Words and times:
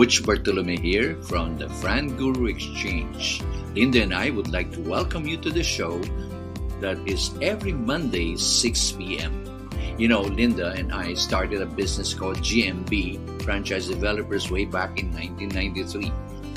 Butch 0.00 0.24
Bartolome 0.24 0.78
here 0.80 1.14
from 1.28 1.58
the 1.58 1.68
Fran 1.68 2.16
Guru 2.16 2.46
Exchange. 2.46 3.42
Linda 3.76 4.00
and 4.00 4.14
I 4.14 4.30
would 4.30 4.48
like 4.48 4.72
to 4.72 4.80
welcome 4.80 5.28
you 5.28 5.36
to 5.36 5.50
the 5.50 5.62
show 5.62 6.00
that 6.80 6.96
is 7.04 7.36
every 7.42 7.74
Monday, 7.74 8.34
6 8.34 8.92
p.m. 8.92 9.44
You 9.98 10.08
know, 10.08 10.22
Linda 10.22 10.70
and 10.70 10.90
I 10.90 11.12
started 11.12 11.60
a 11.60 11.66
business 11.66 12.14
called 12.14 12.38
GMB, 12.38 13.42
Franchise 13.42 13.88
Developers, 13.88 14.50
way 14.50 14.64
back 14.64 14.98
in 14.98 15.12
1993. 15.12 16.10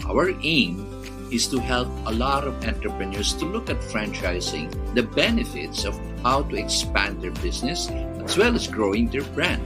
Our 0.07 0.31
aim 0.41 0.87
is 1.29 1.45
to 1.47 1.59
help 1.59 1.89
a 2.05 2.13
lot 2.13 2.47
of 2.47 2.63
entrepreneurs 2.63 3.33
to 3.33 3.45
look 3.45 3.69
at 3.69 3.81
franchising, 3.91 4.71
the 4.95 5.03
benefits 5.03 5.83
of 5.83 5.99
how 6.23 6.43
to 6.43 6.55
expand 6.55 7.21
their 7.21 7.35
business, 7.43 7.89
as 8.23 8.37
well 8.37 8.55
as 8.55 8.69
growing 8.69 9.09
their 9.09 9.27
brand. 9.35 9.61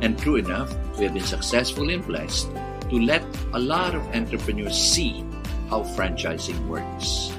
And 0.00 0.16
true 0.16 0.36
enough, 0.36 0.70
we 0.96 1.06
have 1.06 1.14
been 1.14 1.24
successful 1.24 1.90
and 1.90 2.06
blessed 2.06 2.48
to 2.90 3.00
let 3.00 3.22
a 3.54 3.58
lot 3.58 3.94
of 3.94 4.02
entrepreneurs 4.14 4.76
see 4.76 5.24
how 5.70 5.82
franchising 5.94 6.58
works. 6.66 7.32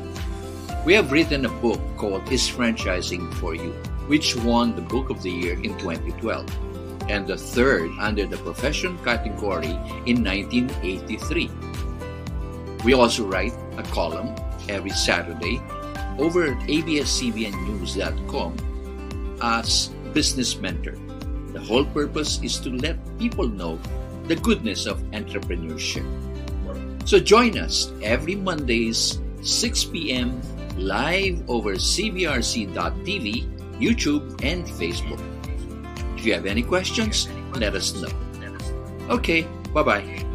We 0.86 0.94
have 0.96 1.12
written 1.12 1.46
a 1.46 1.50
book 1.62 1.80
called 1.98 2.32
Is 2.32 2.50
Franchising 2.50 3.34
for 3.36 3.54
You, 3.54 3.72
which 4.08 4.36
won 4.38 4.76
the 4.76 4.82
Book 4.82 5.12
of 5.12 5.22
the 5.22 5.30
Year 5.30 5.54
in 5.62 5.78
2012, 5.78 6.48
and 7.10 7.28
the 7.28 7.38
third 7.38 7.92
under 8.00 8.26
the 8.26 8.38
profession 8.38 8.98
category 9.04 9.76
in 10.08 10.24
1983. 10.24 11.52
We 12.84 12.94
also 12.94 13.28
write 13.28 13.54
a 13.78 13.84
column 13.92 14.34
every 14.70 14.90
Saturday 14.92 15.62
over 16.18 16.48
at 16.48 16.58
abscbnnews.com 16.66 18.56
as 19.42 19.90
Business 20.14 20.58
Mentor. 20.58 20.96
The 21.54 21.60
whole 21.60 21.86
purpose 21.86 22.40
is 22.42 22.58
to 22.62 22.70
let 22.72 22.98
people 23.20 23.48
know 23.48 23.78
the 24.28 24.36
goodness 24.36 24.86
of 24.86 25.00
entrepreneurship. 25.12 26.06
So 27.08 27.20
join 27.20 27.58
us 27.58 27.92
every 28.04 28.36
Mondays, 28.36 29.20
6 29.42 29.84
p.m. 29.86 30.42
live 30.78 31.44
over 31.50 31.76
cbrc.tv, 31.76 33.46
YouTube, 33.80 34.44
and 34.44 34.66
Facebook. 34.66 35.22
If 36.18 36.26
you 36.26 36.34
have 36.34 36.46
any 36.46 36.62
questions, 36.64 37.28
let 37.56 37.76
us 37.76 37.94
know. 37.96 38.10
Okay, 39.10 39.48
bye 39.74 39.84
bye. 39.84 40.31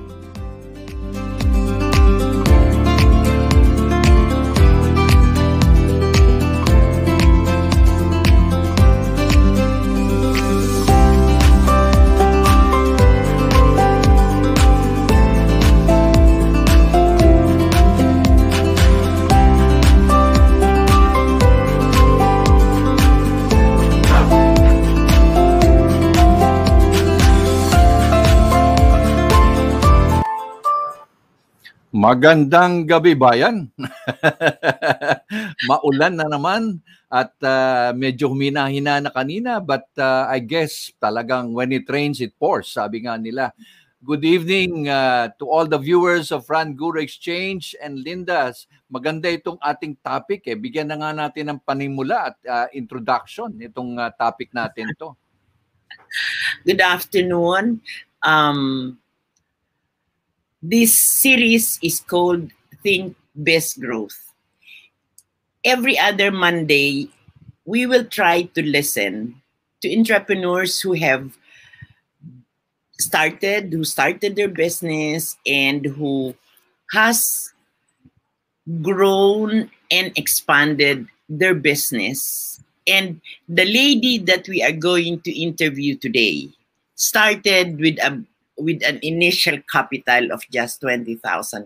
Magandang 31.97 32.84
gabi 32.84 33.17
bayan. 33.17 33.73
Maulan 35.69 36.21
na 36.21 36.29
naman 36.29 36.84
at 37.09 37.33
uh, 37.41 37.97
medyo 37.97 38.29
humina-hina 38.29 39.01
na 39.01 39.09
kanina 39.09 39.65
but 39.65 39.89
uh, 39.97 40.29
I 40.29 40.45
guess 40.45 40.93
talagang 41.01 41.56
when 41.56 41.73
it 41.73 41.89
rains 41.89 42.21
it 42.21 42.37
pours 42.37 42.69
sabi 42.69 43.09
nga 43.09 43.17
nila. 43.17 43.49
Good 44.05 44.29
evening 44.29 44.93
uh, 44.93 45.33
to 45.41 45.49
all 45.49 45.65
the 45.65 45.81
viewers 45.81 46.29
of 46.37 46.45
Fran 46.45 46.77
Guru 46.77 47.01
Exchange 47.01 47.73
and 47.81 48.05
Linda's. 48.05 48.69
Maganda 48.93 49.33
itong 49.33 49.56
ating 49.65 49.97
topic 50.05 50.45
eh. 50.53 50.56
Bigyan 50.61 50.93
na 50.93 51.01
nga 51.01 51.17
natin 51.17 51.56
ng 51.56 51.65
panimula 51.65 52.29
at 52.29 52.37
uh, 52.45 52.69
introduction 52.77 53.56
itong 53.56 53.97
uh, 53.97 54.12
topic 54.21 54.53
natin 54.53 54.93
to. 55.01 55.17
Good 56.61 56.85
afternoon. 56.85 57.81
Um, 58.21 59.01
This 60.62 60.99
series 60.99 61.78
is 61.83 62.00
called 62.00 62.50
Think 62.83 63.15
Best 63.34 63.78
Growth. 63.78 64.33
Every 65.65 65.99
other 65.99 66.31
Monday, 66.31 67.11
we 67.67 67.84
will 67.84 68.06
try 68.06 68.43
to 68.43 68.62
listen 68.62 69.43
to 69.83 69.94
entrepreneurs 69.94 70.81
who 70.81 70.94
have 70.94 71.37
started, 72.99 73.72
who 73.72 73.84
started 73.84 74.37
their 74.37 74.49
business 74.49 75.37
and 75.44 75.84
who 75.84 76.34
has 76.93 77.53
grown 78.81 79.71
and 79.91 80.12
expanded 80.17 81.06
their 81.28 81.55
business. 81.55 82.62
And 82.87 83.21
the 83.47 83.67
lady 83.67 84.19
that 84.25 84.49
we 84.49 84.62
are 84.62 84.73
going 84.73 85.21
to 85.21 85.38
interview 85.38 85.97
today 85.97 86.49
started 86.94 87.78
with 87.78 87.99
a 87.99 88.25
with 88.56 88.81
an 88.83 88.99
initial 89.05 89.61
capital 89.69 90.33
of 90.33 90.41
just 90.49 90.81
20,000 90.81 91.21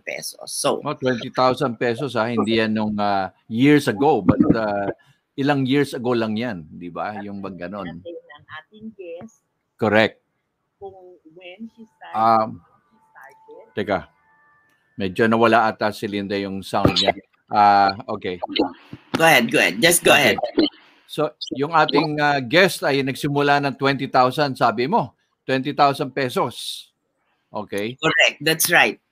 pesos. 0.05 0.51
So, 0.51 0.83
oh, 0.83 0.95
20,000 0.95 1.79
pesos 1.79 2.19
ha, 2.19 2.27
hindi 2.27 2.59
yan 2.59 2.75
nung 2.75 2.99
uh, 2.99 3.31
years 3.47 3.87
ago, 3.87 4.21
but 4.21 4.43
uh, 4.51 4.91
ilang 5.39 5.65
years 5.65 5.95
ago 5.95 6.13
lang 6.13 6.35
yan, 6.35 6.67
di 6.67 6.91
ba? 6.91 7.15
Yung 7.23 7.39
bang 7.39 7.57
ganon. 7.57 7.87
Ang 7.87 8.47
ating 8.67 8.91
guest. 8.99 9.47
Correct. 9.79 10.19
Kung 10.77 11.17
when 11.33 11.71
she 11.73 11.87
started. 11.87 12.19
Um, 12.19 12.49
started. 13.15 13.67
Teka, 13.73 13.99
medyo 14.99 15.31
nawala 15.31 15.71
ata 15.71 15.95
si 15.95 16.11
Linda 16.11 16.35
yung 16.37 16.61
sound 16.61 16.99
niya. 16.99 17.15
Uh, 17.51 17.95
okay. 18.19 18.39
Go 19.15 19.25
ahead, 19.27 19.47
go 19.51 19.59
ahead. 19.59 19.79
Just 19.79 20.03
go 20.03 20.11
okay. 20.11 20.35
ahead. 20.35 20.39
So, 21.11 21.35
yung 21.59 21.75
ating 21.75 22.23
uh, 22.23 22.39
guest 22.39 22.87
ay 22.87 23.03
nagsimula 23.03 23.59
ng 23.59 23.75
20,000, 23.75 24.55
sabi 24.55 24.87
mo. 24.87 25.19
20,000 25.51 26.15
pesos. 26.15 26.87
Okay? 27.51 27.99
Correct. 27.99 28.39
That's 28.39 28.71
right. 28.71 29.03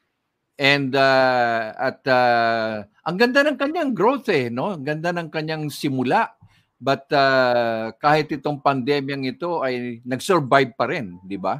And 0.54 0.94
uh, 0.94 1.74
at 1.74 2.02
uh, 2.06 2.86
ang 3.02 3.16
ganda 3.18 3.42
ng 3.42 3.58
kanyang 3.58 3.90
growth 3.94 4.30
eh, 4.30 4.46
no? 4.50 4.74
Ang 4.74 4.86
ganda 4.86 5.10
ng 5.10 5.30
kanyang 5.30 5.66
simula. 5.70 6.30
But 6.78 7.10
uh, 7.10 7.90
kahit 7.98 8.30
itong 8.30 8.62
pandemyang 8.62 9.26
ito 9.26 9.66
ay 9.66 9.98
nag-survive 10.06 10.78
pa 10.78 10.86
rin, 10.86 11.18
di 11.26 11.34
ba? 11.34 11.58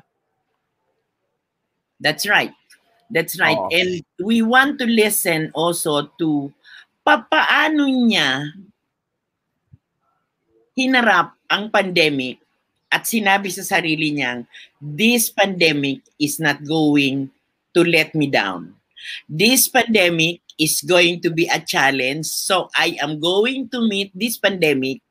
That's 1.98 2.22
right. 2.30 2.54
That's 3.10 3.34
right. 3.34 3.58
Oh. 3.58 3.66
And 3.74 3.98
we 4.22 4.46
want 4.46 4.78
to 4.78 4.86
listen 4.86 5.50
also 5.58 6.14
to 6.22 6.54
papaano 7.02 7.90
niya 7.90 8.46
hinarap 10.78 11.34
ang 11.50 11.74
pandemic 11.74 12.38
at 12.88 13.04
sinabi 13.04 13.52
sa 13.52 13.64
sarili 13.64 14.16
niyang, 14.16 14.48
this 14.80 15.28
pandemic 15.28 16.00
is 16.16 16.40
not 16.40 16.64
going 16.64 17.28
to 17.76 17.80
let 17.84 18.16
me 18.16 18.28
down. 18.32 18.74
This 19.28 19.68
pandemic 19.68 20.40
is 20.58 20.82
going 20.82 21.22
to 21.22 21.30
be 21.30 21.46
a 21.46 21.62
challenge. 21.62 22.26
So 22.26 22.68
I 22.74 22.98
am 22.98 23.20
going 23.20 23.68
to 23.70 23.84
meet 23.86 24.10
this 24.16 24.36
pandemic 24.36 25.04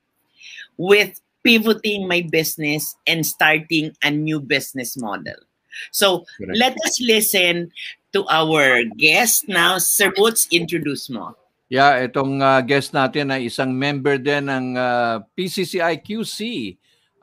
with 0.76 1.22
pivoting 1.46 2.10
my 2.10 2.28
business 2.28 2.98
and 3.08 3.24
starting 3.24 3.96
a 4.04 4.12
new 4.12 4.44
business 4.44 4.98
model. 5.00 5.40
So 5.94 6.26
Correct. 6.38 6.58
let 6.58 6.74
us 6.84 7.00
listen 7.00 7.72
to 8.12 8.26
our 8.28 8.84
guest 8.98 9.48
now. 9.48 9.78
Sir 9.78 10.12
Boots, 10.12 10.50
introduce 10.52 11.08
mo. 11.08 11.38
Yeah, 11.68 12.00
itong 12.04 12.40
uh, 12.40 12.64
guest 12.64 12.96
natin 12.96 13.32
ay 13.32 13.52
isang 13.52 13.76
member 13.76 14.16
din 14.16 14.48
ng 14.48 14.68
uh, 14.80 15.20
PCCI 15.36 16.00
QC 16.00 16.40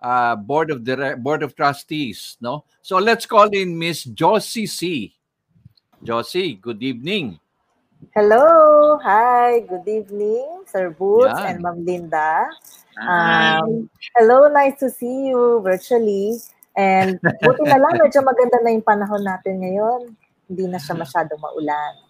uh, 0.04 0.36
board 0.36 0.68
of 0.68 0.84
the 0.84 1.16
board 1.16 1.40
of 1.40 1.56
trustees, 1.56 2.36
no? 2.44 2.68
So 2.84 3.00
let's 3.00 3.24
call 3.24 3.48
in 3.48 3.72
Miss 3.80 4.04
Josie 4.04 4.68
C. 4.68 5.16
Josie, 6.04 6.60
good 6.60 6.84
evening. 6.84 7.40
Hello, 8.12 9.00
hi, 9.00 9.64
good 9.64 9.88
evening, 9.88 10.68
Sir 10.68 10.92
Boots 10.92 11.32
yeah. 11.32 11.48
and 11.48 11.64
Ma'am 11.64 11.80
Linda. 11.80 12.44
Um, 13.00 13.88
hello, 14.12 14.52
nice 14.52 14.76
to 14.84 14.92
see 14.92 15.32
you 15.32 15.64
virtually. 15.64 16.36
And 16.76 17.16
buti 17.40 17.64
na 17.64 17.80
lang, 17.80 17.96
medyo 18.04 18.20
maganda 18.20 18.60
na 18.60 18.76
yung 18.76 18.84
panahon 18.84 19.24
natin 19.24 19.64
ngayon. 19.64 20.12
Hindi 20.52 20.64
na 20.68 20.76
siya 20.76 20.92
masyadong 21.00 21.40
maulan. 21.40 22.03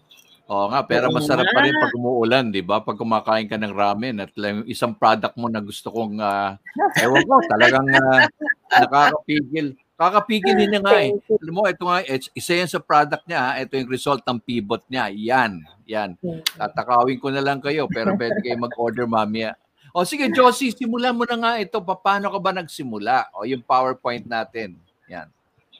Oo 0.45 0.69
nga, 0.69 0.85
pero 0.85 1.09
masarap 1.09 1.49
pa 1.49 1.65
rin 1.65 1.73
pag 1.73 1.97
umuulan, 1.97 2.53
di 2.53 2.61
ba? 2.61 2.77
Pag 2.77 3.01
kumakain 3.01 3.49
ka 3.49 3.57
ng 3.57 3.73
ramen 3.73 4.21
at 4.21 4.29
lang 4.37 4.61
isang 4.69 4.93
product 4.93 5.33
mo 5.41 5.49
na 5.49 5.57
gusto 5.57 5.89
kong, 5.89 6.21
uh, 6.21 6.53
ewan 7.01 7.25
ko, 7.25 7.35
talagang 7.49 7.87
uh, 7.89 8.29
nakakapigil. 8.69 9.73
Kakapigil 9.97 10.53
niya 10.69 10.81
nga 10.85 11.01
eh. 11.01 11.17
Alam 11.41 11.53
mo, 11.57 11.65
ito 11.65 11.89
nga, 11.89 12.05
isa 12.37 12.51
yan 12.53 12.69
sa 12.69 12.77
product 12.77 13.25
niya, 13.25 13.57
ito 13.57 13.73
yung 13.73 13.89
result 13.89 14.21
ng 14.21 14.37
pivot 14.37 14.85
niya. 14.85 15.09
Yan, 15.09 15.65
yan. 15.89 16.13
Tatakawin 16.53 17.17
ko 17.17 17.33
na 17.33 17.41
lang 17.41 17.57
kayo, 17.57 17.89
pero 17.89 18.13
pwede 18.13 18.37
kayo 18.45 18.61
mag-order 18.61 19.09
mamaya. 19.09 19.57
O 19.97 20.05
sige, 20.05 20.29
Josie, 20.29 20.75
simulan 20.75 21.15
mo 21.15 21.25
na 21.25 21.39
nga 21.41 21.51
ito. 21.57 21.79
Paano 21.81 22.29
ka 22.29 22.37
ba 22.37 22.51
nagsimula? 22.53 23.33
O 23.33 23.47
yung 23.47 23.63
PowerPoint 23.63 24.27
natin. 24.27 24.77
Yan. 25.09 25.31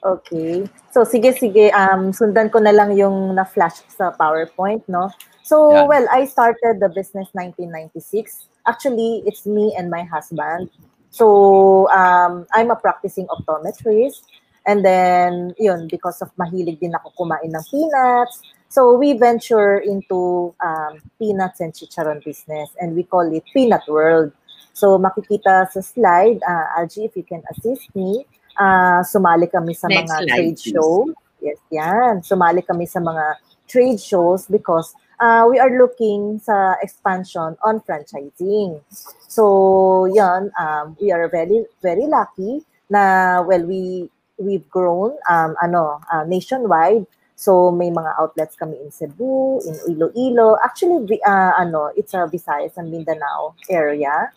Okay. 0.06 0.70
So 0.94 1.02
sige 1.02 1.34
sige 1.34 1.74
um 1.74 2.14
sundan 2.14 2.46
ko 2.54 2.62
na 2.62 2.70
lang 2.70 2.94
yung 2.94 3.34
na-flash 3.34 3.82
sa 3.90 4.14
PowerPoint, 4.14 4.86
no? 4.86 5.10
So 5.42 5.74
yeah. 5.74 5.82
well, 5.82 6.06
I 6.14 6.30
started 6.30 6.78
the 6.78 6.86
business 6.94 7.26
1996. 7.34 8.46
Actually, 8.70 9.26
it's 9.26 9.50
me 9.50 9.74
and 9.74 9.90
my 9.90 10.06
husband. 10.06 10.70
So 11.10 11.90
um 11.90 12.46
I'm 12.54 12.70
a 12.70 12.78
practicing 12.78 13.26
optometrist 13.26 14.30
and 14.62 14.86
then 14.86 15.58
yun 15.58 15.90
because 15.90 16.22
of 16.22 16.30
mahilig 16.38 16.78
din 16.78 16.94
ako 16.94 17.10
kumain 17.18 17.50
ng 17.50 17.66
peanuts. 17.66 18.46
So 18.70 18.94
we 18.94 19.14
venture 19.18 19.78
into 19.78 20.54
um, 20.62 21.02
peanuts 21.18 21.58
and 21.58 21.72
chicharon 21.74 22.22
business 22.22 22.70
and 22.78 22.94
we 22.94 23.02
call 23.02 23.26
it 23.26 23.46
Peanut 23.54 23.86
World. 23.90 24.30
So 24.74 24.98
makikita 24.98 25.70
sa 25.70 25.80
slide, 25.80 26.42
uh, 26.44 26.78
Algie, 26.78 27.06
if 27.06 27.16
you 27.16 27.22
can 27.22 27.42
assist 27.50 27.88
me, 27.94 28.26
uh, 28.58 29.00
sumali 29.04 29.46
kami 29.48 29.72
sa 29.76 29.88
Next 29.88 30.10
mga 30.10 30.16
slide, 30.16 30.28
trade 30.32 30.58
please. 30.58 30.72
show. 30.72 30.92
Yes, 31.40 31.60
yan. 31.70 32.24
Sumali 32.24 32.64
kami 32.64 32.88
sa 32.88 32.98
mga 32.98 33.38
trade 33.68 34.00
shows 34.00 34.46
because 34.48 34.94
uh, 35.20 35.46
we 35.48 35.58
are 35.58 35.70
looking 35.78 36.40
sa 36.40 36.74
expansion 36.82 37.56
on 37.62 37.80
franchising. 37.84 38.80
So, 39.28 40.06
yan, 40.10 40.50
um, 40.58 40.96
we 41.00 41.12
are 41.12 41.28
very, 41.28 41.66
very 41.82 42.06
lucky 42.06 42.64
na, 42.88 43.42
well, 43.42 43.64
we, 43.64 44.10
we've 44.38 44.68
grown, 44.70 45.16
um, 45.28 45.54
ano, 45.62 46.00
uh, 46.12 46.24
nationwide. 46.24 47.06
So, 47.36 47.70
may 47.70 47.90
mga 47.90 48.16
outlets 48.18 48.56
kami 48.56 48.80
in 48.80 48.90
Cebu, 48.90 49.60
in 49.68 49.76
Iloilo. 49.92 50.56
Actually, 50.64 51.20
uh, 51.22 51.52
ano, 51.58 51.92
it's 51.96 52.14
a 52.14 52.24
Visayas 52.24 52.76
and 52.76 52.90
Mindanao 52.90 53.54
area. 53.68 54.32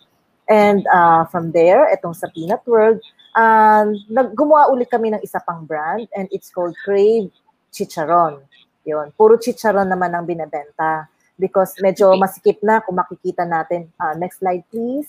And 0.48 0.84
uh, 0.92 1.24
from 1.26 1.52
there, 1.52 1.88
itong 1.94 2.16
sa 2.16 2.26
Peanut 2.28 2.66
World, 2.66 3.00
um, 3.36 3.86
nag 4.10 4.34
gumawa 4.34 4.70
ulit 4.72 4.90
kami 4.90 5.10
ng 5.14 5.22
isa 5.22 5.38
pang 5.42 5.66
brand 5.66 6.06
and 6.16 6.26
it's 6.34 6.50
called 6.50 6.74
Crave 6.82 7.30
Chicharon. 7.70 8.42
Yun. 8.88 9.12
Puro 9.14 9.36
chicharon 9.36 9.86
naman 9.86 10.10
ang 10.16 10.24
binebenta 10.26 11.06
because 11.38 11.76
medyo 11.78 12.16
masikip 12.16 12.58
na 12.64 12.82
kung 12.82 12.96
makikita 12.98 13.46
natin. 13.46 13.88
Uh, 14.00 14.16
next 14.18 14.40
slide 14.42 14.64
please. 14.72 15.08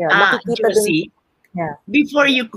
Yun, 0.00 0.08
ah, 0.08 0.40
makikita 0.40 0.72
Josie, 0.72 1.12
dun, 1.52 1.60
yeah. 1.60 1.74
before 1.84 2.24
you 2.24 2.48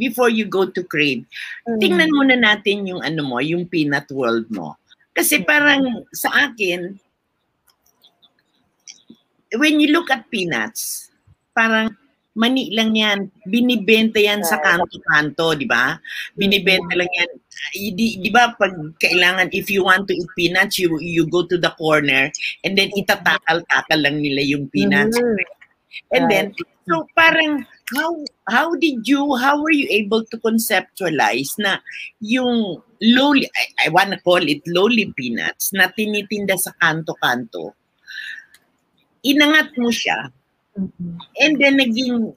before 0.00 0.32
you 0.32 0.48
go 0.48 0.64
to 0.64 0.80
Crave, 0.84 1.28
mm. 1.68 1.76
tingnan 1.84 2.08
muna 2.08 2.32
natin 2.32 2.88
yung 2.88 3.04
ano 3.04 3.20
mo, 3.24 3.36
yung 3.44 3.68
peanut 3.68 4.08
world 4.08 4.48
mo. 4.48 4.80
Kasi 5.12 5.44
parang 5.44 6.06
sa 6.14 6.48
akin, 6.48 6.96
when 9.58 9.82
you 9.82 9.92
look 9.92 10.08
at 10.08 10.30
peanuts, 10.32 11.12
parang 11.52 11.92
mani 12.38 12.70
lang 12.70 12.94
yan. 12.94 13.26
Binibenta 13.42 14.22
yan 14.22 14.46
sa 14.46 14.62
kanto-kanto, 14.62 15.58
di 15.58 15.66
ba? 15.66 15.98
Binibenta 16.38 16.94
lang 16.94 17.10
yan. 17.10 17.30
Di, 17.74 18.22
di 18.22 18.30
ba 18.30 18.54
pag 18.54 18.70
kailangan, 19.02 19.50
if 19.50 19.66
you 19.66 19.82
want 19.82 20.06
to 20.06 20.14
eat 20.14 20.30
peanuts, 20.38 20.78
you, 20.78 20.94
you 21.02 21.26
go 21.26 21.42
to 21.42 21.58
the 21.58 21.74
corner 21.74 22.30
and 22.62 22.78
then 22.78 22.94
itatakal-takal 22.94 23.98
lang 23.98 24.22
nila 24.22 24.46
yung 24.46 24.70
peanuts. 24.70 25.18
Mm-hmm. 25.18 26.14
And 26.14 26.30
then, 26.30 26.54
so 26.86 27.02
parang, 27.18 27.66
how 27.90 28.12
how 28.46 28.76
did 28.78 29.02
you, 29.08 29.34
how 29.34 29.58
were 29.58 29.74
you 29.74 29.90
able 29.90 30.22
to 30.30 30.36
conceptualize 30.38 31.58
na 31.58 31.82
yung 32.22 32.78
lowly, 33.02 33.50
I, 33.50 33.88
I 33.88 33.88
wanna 33.90 34.22
call 34.22 34.44
it 34.46 34.62
lowly 34.70 35.10
peanuts 35.18 35.74
na 35.74 35.90
tinitinda 35.90 36.54
sa 36.54 36.70
kanto-kanto, 36.78 37.74
inangat 39.26 39.74
mo 39.74 39.90
siya 39.90 40.30
And 41.40 41.52
then 41.58 41.78
naging 41.78 42.34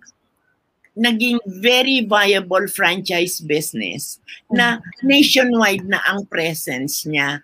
naging 0.98 1.40
very 1.64 2.04
viable 2.04 2.68
franchise 2.68 3.40
business 3.40 4.20
na 4.52 4.84
nationwide 5.00 5.88
na 5.88 6.04
ang 6.04 6.28
presence 6.28 7.08
niya. 7.08 7.40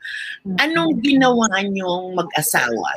Anong 0.60 1.00
ginawa 1.00 1.48
niyong 1.64 2.12
mag-asawa? 2.12 2.92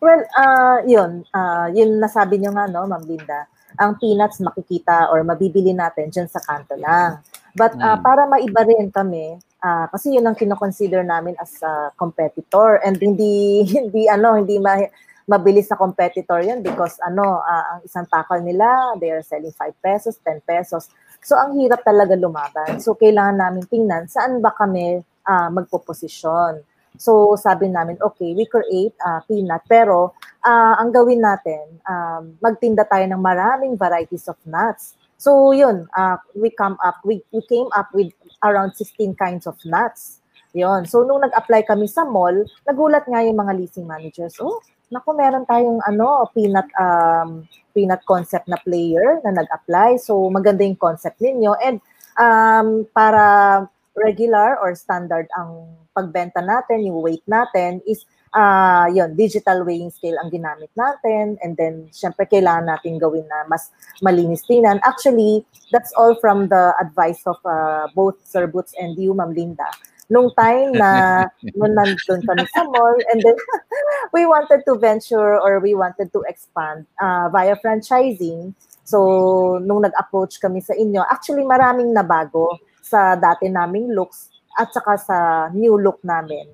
Well, 0.00 0.24
uh, 0.34 0.82
yun. 0.88 1.28
Uh, 1.30 1.68
yun 1.70 2.00
nasabi 2.00 2.40
niyo 2.40 2.50
nga, 2.56 2.66
no, 2.66 2.88
Ma'am 2.88 3.04
Linda. 3.04 3.46
Ang 3.76 4.00
peanuts 4.00 4.40
makikita 4.40 5.12
or 5.12 5.22
mabibili 5.22 5.76
natin 5.76 6.08
dyan 6.08 6.28
sa 6.28 6.40
kanto 6.40 6.74
lang. 6.80 7.20
But 7.52 7.76
uh, 7.76 8.00
para 8.00 8.24
maiba 8.24 8.64
rin 8.64 8.88
kami, 8.88 9.36
uh, 9.60 9.86
kasi 9.92 10.16
yun 10.16 10.24
ang 10.24 10.36
kinoconsider 10.36 11.04
namin 11.04 11.36
as 11.36 11.60
a 11.60 11.92
competitor 12.00 12.80
and 12.80 12.96
hindi 12.96 13.62
hindi 13.76 14.08
ano 14.08 14.40
hindi 14.40 14.56
ma 14.56 14.80
mabilis 15.26 15.70
na 15.70 15.78
competitor 15.78 16.42
yun 16.42 16.62
because 16.62 16.98
ano, 17.02 17.42
uh, 17.42 17.64
ang 17.76 17.80
isang 17.86 18.06
tackle 18.10 18.42
nila, 18.42 18.96
they 18.98 19.10
are 19.10 19.22
selling 19.22 19.54
5 19.54 19.72
pesos, 19.78 20.18
10 20.24 20.42
pesos. 20.42 20.90
So, 21.22 21.38
ang 21.38 21.54
hirap 21.62 21.86
talaga 21.86 22.18
lumaban. 22.18 22.82
So, 22.82 22.98
kailangan 22.98 23.38
namin 23.38 23.64
tingnan 23.70 24.10
saan 24.10 24.42
ba 24.42 24.50
kami 24.50 25.02
uh, 25.22 25.48
magpo-posisyon. 25.54 26.66
So, 26.98 27.38
sabi 27.40 27.72
namin, 27.72 27.96
okay, 28.02 28.36
we 28.36 28.44
create 28.44 28.92
uh, 29.00 29.24
peanut, 29.24 29.64
pero 29.64 30.12
uh, 30.44 30.74
ang 30.76 30.92
gawin 30.92 31.24
natin, 31.24 31.80
um, 31.88 32.36
magtinda 32.42 32.84
tayo 32.84 33.06
ng 33.08 33.22
maraming 33.22 33.78
varieties 33.80 34.28
of 34.28 34.36
nuts. 34.44 34.98
So, 35.16 35.54
yun, 35.54 35.86
uh, 35.94 36.18
we 36.34 36.50
come 36.50 36.76
up, 36.82 36.98
we, 37.06 37.22
we 37.30 37.40
came 37.46 37.70
up 37.72 37.88
with 37.94 38.10
around 38.42 38.74
16 38.74 39.14
kinds 39.14 39.46
of 39.46 39.56
nuts. 39.64 40.18
Yon. 40.52 40.84
So, 40.84 41.06
nung 41.06 41.24
nag-apply 41.24 41.64
kami 41.64 41.88
sa 41.88 42.04
mall, 42.04 42.44
nagulat 42.68 43.08
nga 43.08 43.24
yung 43.24 43.40
mga 43.40 43.56
leasing 43.56 43.88
managers, 43.88 44.36
oh, 44.42 44.60
naku, 44.92 45.16
meron 45.16 45.48
tayong 45.48 45.80
ano, 45.88 46.28
peanut 46.36 46.68
um, 46.76 47.48
peanut 47.72 48.04
concept 48.04 48.46
na 48.46 48.60
player 48.60 49.18
na 49.24 49.32
nag-apply. 49.32 49.96
So 49.96 50.28
maganda 50.28 50.62
yung 50.62 50.76
concept 50.76 51.18
ninyo 51.24 51.56
and 51.64 51.80
um, 52.20 52.84
para 52.92 53.64
regular 53.96 54.60
or 54.60 54.76
standard 54.76 55.26
ang 55.36 55.72
pagbenta 55.96 56.44
natin, 56.44 56.84
yung 56.84 57.00
weight 57.00 57.24
natin 57.24 57.80
is 57.88 58.04
uh, 58.36 58.88
yun, 58.92 59.12
digital 59.16 59.64
weighing 59.64 59.92
scale 59.92 60.16
ang 60.20 60.28
ginamit 60.32 60.72
natin 60.76 61.36
and 61.40 61.56
then 61.56 61.88
syempre 61.92 62.28
kailangan 62.28 62.68
natin 62.68 63.00
gawin 63.00 63.24
na 63.28 63.48
mas 63.48 63.72
malinis 64.04 64.44
tingnan. 64.44 64.80
Actually, 64.84 65.44
that's 65.72 65.92
all 65.96 66.16
from 66.20 66.48
the 66.48 66.72
advice 66.80 67.20
of 67.24 67.36
uh, 67.48 67.88
both 67.96 68.16
Sir 68.24 68.48
Boots 68.48 68.76
and 68.76 68.96
you, 68.96 69.12
Ma'am 69.16 69.32
Linda 69.32 69.68
nung 70.08 70.30
time 70.34 70.72
na 70.74 71.24
nung 71.58 71.74
nandun 71.74 72.20
kami 72.24 72.44
sa 72.50 72.62
mall 72.66 72.96
and 73.12 73.20
then 73.22 73.36
we 74.16 74.26
wanted 74.26 74.62
to 74.66 74.74
venture 74.78 75.38
or 75.38 75.60
we 75.60 75.74
wanted 75.74 76.10
to 76.10 76.24
expand 76.26 76.86
uh, 76.98 77.28
via 77.30 77.54
franchising. 77.60 78.54
So, 78.82 79.62
nung 79.62 79.86
nag-approach 79.86 80.42
kami 80.42 80.58
sa 80.58 80.74
inyo, 80.74 81.06
actually 81.06 81.46
maraming 81.46 81.94
nabago 81.94 82.58
sa 82.82 83.14
dati 83.14 83.46
naming 83.46 83.94
looks 83.94 84.28
at 84.58 84.68
saka 84.74 84.98
sa 84.98 85.18
new 85.54 85.78
look 85.78 86.02
namin. 86.02 86.50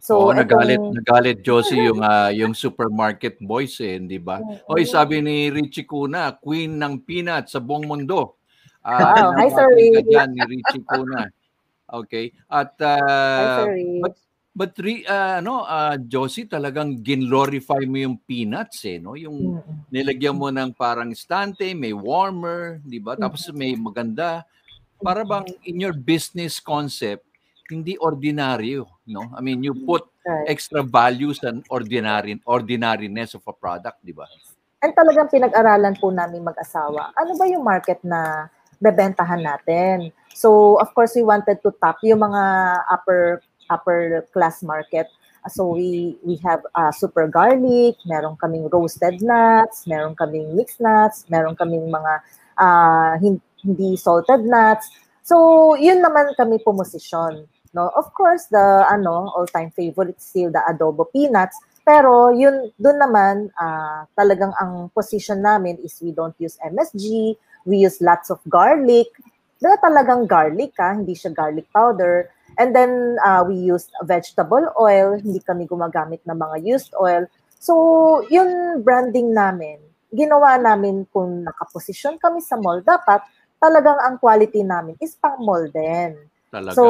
So, 0.00 0.28
oh, 0.28 0.32
nagalit, 0.32 0.80
nagalit 0.80 1.44
Josie 1.44 1.84
yung 1.92 2.00
uh, 2.00 2.32
yung 2.32 2.56
supermarket 2.56 3.36
boys 3.40 3.76
eh, 3.84 4.00
di 4.00 4.16
ba? 4.16 4.40
Mm-hmm. 4.40 4.72
Oy, 4.72 4.82
sabi 4.88 5.20
ni 5.20 5.52
Richie 5.52 5.84
Kuna, 5.84 6.40
queen 6.40 6.80
ng 6.80 7.04
peanut 7.04 7.52
sa 7.52 7.60
buong 7.60 7.84
mundo. 7.84 8.40
Uh, 8.80 8.96
wow, 8.96 9.36
hi 9.36 9.48
sorry. 9.52 9.92
ni 9.92 10.40
Richie 10.40 10.84
Kuna. 10.88 11.28
Okay. 11.90 12.32
At 12.46 12.78
uh, 12.78 13.66
but 14.00 14.14
but 14.50 14.72
re, 14.78 15.02
uh, 15.06 15.42
ano 15.42 15.66
uh, 15.66 15.98
Josie 15.98 16.46
talagang 16.46 17.02
ginlorify 17.02 17.82
mo 17.86 18.02
yung 18.02 18.18
peanuts 18.26 18.82
eh 18.82 18.98
no 18.98 19.14
yung 19.14 19.62
mm-hmm. 19.62 19.94
nilagyan 19.94 20.34
mo 20.34 20.50
ng 20.50 20.74
parang 20.74 21.10
stante, 21.14 21.70
may 21.74 21.94
warmer, 21.94 22.82
'di 22.82 22.98
ba? 23.02 23.14
Tapos 23.14 23.46
may 23.54 23.74
maganda 23.78 24.42
para 25.00 25.24
bang 25.24 25.46
in 25.64 25.80
your 25.80 25.94
business 25.96 26.60
concept 26.60 27.24
hindi 27.70 27.94
ordinaryo, 27.94 28.82
no? 29.06 29.30
I 29.30 29.40
mean, 29.40 29.62
you 29.62 29.86
put 29.86 30.02
extra 30.50 30.82
values 30.82 31.38
and 31.46 31.62
ordinary 31.70 32.34
ordinariness 32.42 33.38
of 33.38 33.46
a 33.46 33.54
product, 33.54 34.02
di 34.02 34.10
ba? 34.10 34.26
And 34.82 34.90
talagang 34.92 35.30
pinag-aralan 35.30 35.94
po 36.02 36.10
namin 36.10 36.42
mag-asawa. 36.42 37.14
Ano 37.14 37.38
ba 37.38 37.46
yung 37.46 37.62
market 37.62 38.02
na 38.02 38.50
bebentahan 38.82 39.40
natin? 39.40 40.10
So, 40.34 40.78
of 40.80 40.94
course, 40.94 41.14
we 41.14 41.22
wanted 41.22 41.62
to 41.62 41.74
tap 41.82 41.98
yung 42.02 42.20
mga 42.20 42.42
upper 42.90 43.42
upper 43.70 44.26
class 44.32 44.62
market. 44.62 45.06
So, 45.48 45.72
we 45.72 46.16
we 46.22 46.36
have 46.44 46.60
uh, 46.74 46.92
super 46.92 47.26
garlic, 47.26 47.96
meron 48.04 48.36
kaming 48.36 48.68
roasted 48.68 49.22
nuts, 49.22 49.86
meron 49.86 50.14
kaming 50.14 50.54
mixed 50.54 50.80
nuts, 50.80 51.24
meron 51.28 51.56
kaming 51.56 51.88
mga 51.88 52.12
uh, 52.60 53.12
hindi 53.64 53.96
salted 53.96 54.44
nuts. 54.44 54.90
So, 55.24 55.74
yun 55.76 56.02
naman 56.02 56.34
kami 56.36 56.60
pumosisyon. 56.60 57.46
No? 57.72 57.88
Of 57.94 58.12
course, 58.18 58.50
the 58.50 58.84
ano 58.90 59.30
all-time 59.30 59.70
favorite 59.70 60.18
still 60.18 60.50
the 60.50 60.62
adobo 60.66 61.06
peanuts. 61.06 61.56
Pero 61.86 62.30
yun, 62.30 62.70
doon 62.76 62.98
naman, 63.00 63.34
uh, 63.56 64.04
talagang 64.14 64.52
ang 64.60 64.92
position 64.92 65.40
namin 65.40 65.80
is 65.80 65.96
we 66.04 66.12
don't 66.12 66.36
use 66.38 66.60
MSG, 66.60 67.34
we 67.64 67.82
use 67.82 67.98
lots 68.04 68.28
of 68.28 68.38
garlic, 68.46 69.08
na 69.60 69.76
talagang 69.76 70.24
garlic 70.24 70.72
ha, 70.80 70.96
hindi 70.96 71.12
siya 71.12 71.32
garlic 71.36 71.68
powder. 71.70 72.32
And 72.58 72.74
then 72.74 73.16
uh, 73.24 73.44
we 73.46 73.56
used 73.56 73.92
vegetable 74.04 74.72
oil, 74.76 75.20
hindi 75.20 75.40
kami 75.40 75.68
gumagamit 75.68 76.24
ng 76.24 76.36
mga 76.36 76.56
used 76.64 76.92
oil. 76.96 77.28
So, 77.60 78.24
yun 78.32 78.80
branding 78.80 79.36
namin, 79.36 79.80
ginawa 80.10 80.56
namin 80.56 81.04
kung 81.12 81.44
nakaposisyon 81.44 82.16
kami 82.16 82.40
sa 82.40 82.56
mall, 82.56 82.80
dapat 82.80 83.20
talagang 83.60 84.00
ang 84.00 84.16
quality 84.16 84.64
namin 84.64 84.96
is 84.98 85.12
pang 85.20 85.36
mall 85.44 85.68
din. 85.68 86.16
Talaga. 86.50 86.74
So, 86.74 86.84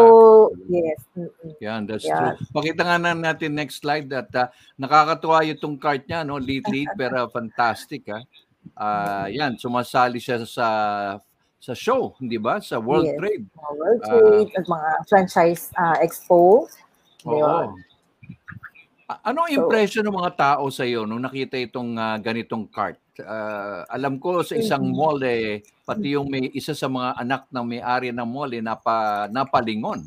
yes. 0.73 1.05
Mm-mm. 1.13 1.53
Yan, 1.61 1.85
that's 1.85 2.09
Yeah. 2.09 2.33
true. 2.33 2.49
Pakita 2.55 2.81
nga 2.81 2.97
na 2.97 3.13
natin 3.13 3.53
next 3.53 3.85
slide 3.85 4.09
that 4.09 4.33
uh, 4.33 4.49
nakakatuwa 4.81 5.45
yung 5.45 5.77
cart 5.77 6.09
niya, 6.09 6.25
no? 6.25 6.41
Lead 6.41 6.65
lead 6.73 6.89
pero 6.97 7.29
fantastic, 7.29 8.09
ha? 8.09 8.25
Ah, 8.77 9.29
yan, 9.29 9.61
sumasali 9.61 10.17
siya 10.17 10.41
sa 10.49 10.67
sa 11.61 11.77
show, 11.77 12.17
hindi 12.19 12.41
ba? 12.41 12.59
Sa 12.59 12.81
World 12.81 13.05
Yes. 13.07 13.19
Trade. 13.21 13.45
World 13.77 14.01
Ah. 14.03 14.09
Trade 14.09 14.51
at 14.57 14.65
mga 14.67 14.89
franchise 15.07 15.63
ah, 15.77 15.97
expo. 16.01 16.65
Oo. 17.29 17.77
Ano 19.27 19.39
ang 19.43 19.51
So- 19.53 19.59
impression 19.67 20.07
ng 20.07 20.15
mga 20.15 20.33
tao 20.39 20.71
sa 20.71 20.87
iyo 20.87 21.03
nung 21.05 21.21
nakita 21.21 21.59
itong 21.59 21.99
ah, 21.99 22.17
ganitong 22.17 22.65
cart? 22.71 22.97
Ah, 23.21 23.85
alam 23.91 24.17
ko 24.17 24.41
sa 24.41 24.57
isang 24.57 24.89
Mhm. 24.89 24.95
mall 24.97 25.21
eh 25.21 25.61
pati 25.85 26.15
yung 26.17 26.31
may 26.31 26.49
isa 26.55 26.73
sa 26.73 26.89
mga 26.89 27.19
anak 27.19 27.43
ng 27.51 27.67
may-ari 27.67 28.09
ng 28.15 28.25
mall 28.25 28.49
eh 28.49 28.63
napa 28.63 29.27
napalingon. 29.29 30.01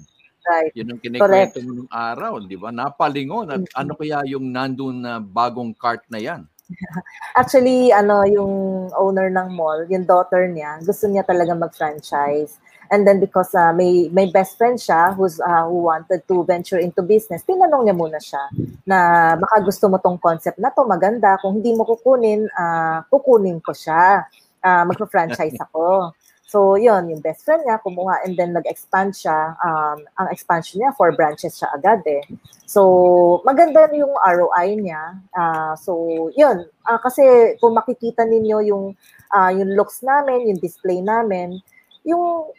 Right. 0.43 0.71
Yun 0.75 0.91
ang 0.91 0.99
kinikwento 0.99 1.63
mo 1.63 1.71
nung 1.71 1.91
araw, 1.91 2.43
di 2.43 2.59
ba? 2.59 2.67
Napalingon 2.67 3.47
at 3.47 3.63
Mhm. 3.63 3.75
ano 3.77 3.91
kaya 3.95 4.17
yung 4.25 4.49
nandun 4.49 4.99
na 4.99 5.19
bagong 5.19 5.71
cart 5.71 6.03
na 6.09 6.19
yan? 6.19 6.43
Actually, 7.39 7.91
ano, 7.91 8.23
yung 8.25 8.53
owner 8.97 9.29
ng 9.29 9.53
mall, 9.53 9.85
yung 9.89 10.05
daughter 10.05 10.47
niya, 10.49 10.79
gusto 10.83 11.07
niya 11.07 11.23
talaga 11.25 11.53
mag-franchise. 11.55 12.57
And 12.91 13.07
then 13.07 13.17
because 13.17 13.55
uh, 13.57 13.73
may 13.73 14.11
may 14.13 14.29
best 14.29 14.59
friend 14.59 14.77
siya 14.77 15.17
who's 15.17 15.41
uh, 15.41 15.65
who 15.65 15.87
wanted 15.89 16.27
to 16.29 16.45
venture 16.45 16.77
into 16.77 17.01
business, 17.01 17.41
tinanong 17.41 17.89
niya 17.89 17.95
muna 17.97 18.19
siya 18.21 18.43
na 18.85 19.33
baka 19.33 19.65
gusto 19.65 19.89
mo 19.89 19.97
tong 19.97 20.21
concept 20.21 20.61
na 20.61 20.69
to, 20.69 20.85
maganda. 20.85 21.39
Kung 21.41 21.57
hindi 21.57 21.73
mo 21.73 21.87
kukunin, 21.89 22.45
uh, 22.53 23.01
kukunin 23.09 23.57
ko 23.63 23.73
siya. 23.73 24.27
Uh, 24.63 24.83
magpa-franchise 24.87 25.57
ako. 25.59 26.13
So, 26.53 26.77
yun, 26.77 27.09
yung 27.09 27.25
best 27.25 27.41
friend 27.49 27.65
niya, 27.65 27.81
kumuha 27.81 28.21
and 28.21 28.37
then 28.37 28.53
nag-expand 28.53 29.17
siya. 29.17 29.57
Um, 29.57 30.05
ang 30.21 30.29
expansion 30.29 30.85
niya, 30.85 30.93
four 30.93 31.09
branches 31.17 31.57
siya 31.57 31.73
agad 31.73 32.05
eh. 32.05 32.21
So, 32.69 33.41
maganda 33.41 33.89
yung 33.89 34.13
ROI 34.13 34.77
niya. 34.77 35.17
Ah, 35.33 35.73
so, 35.73 36.29
yun. 36.37 36.69
Ah, 36.85 37.01
kasi 37.01 37.57
kung 37.57 37.73
makikita 37.73 38.21
ninyo 38.29 38.69
yung, 38.69 38.93
ah, 39.33 39.49
yung 39.49 39.73
looks 39.73 40.05
namin, 40.05 40.53
yung 40.53 40.61
display 40.61 41.01
namin, 41.01 41.57
yung 42.05 42.53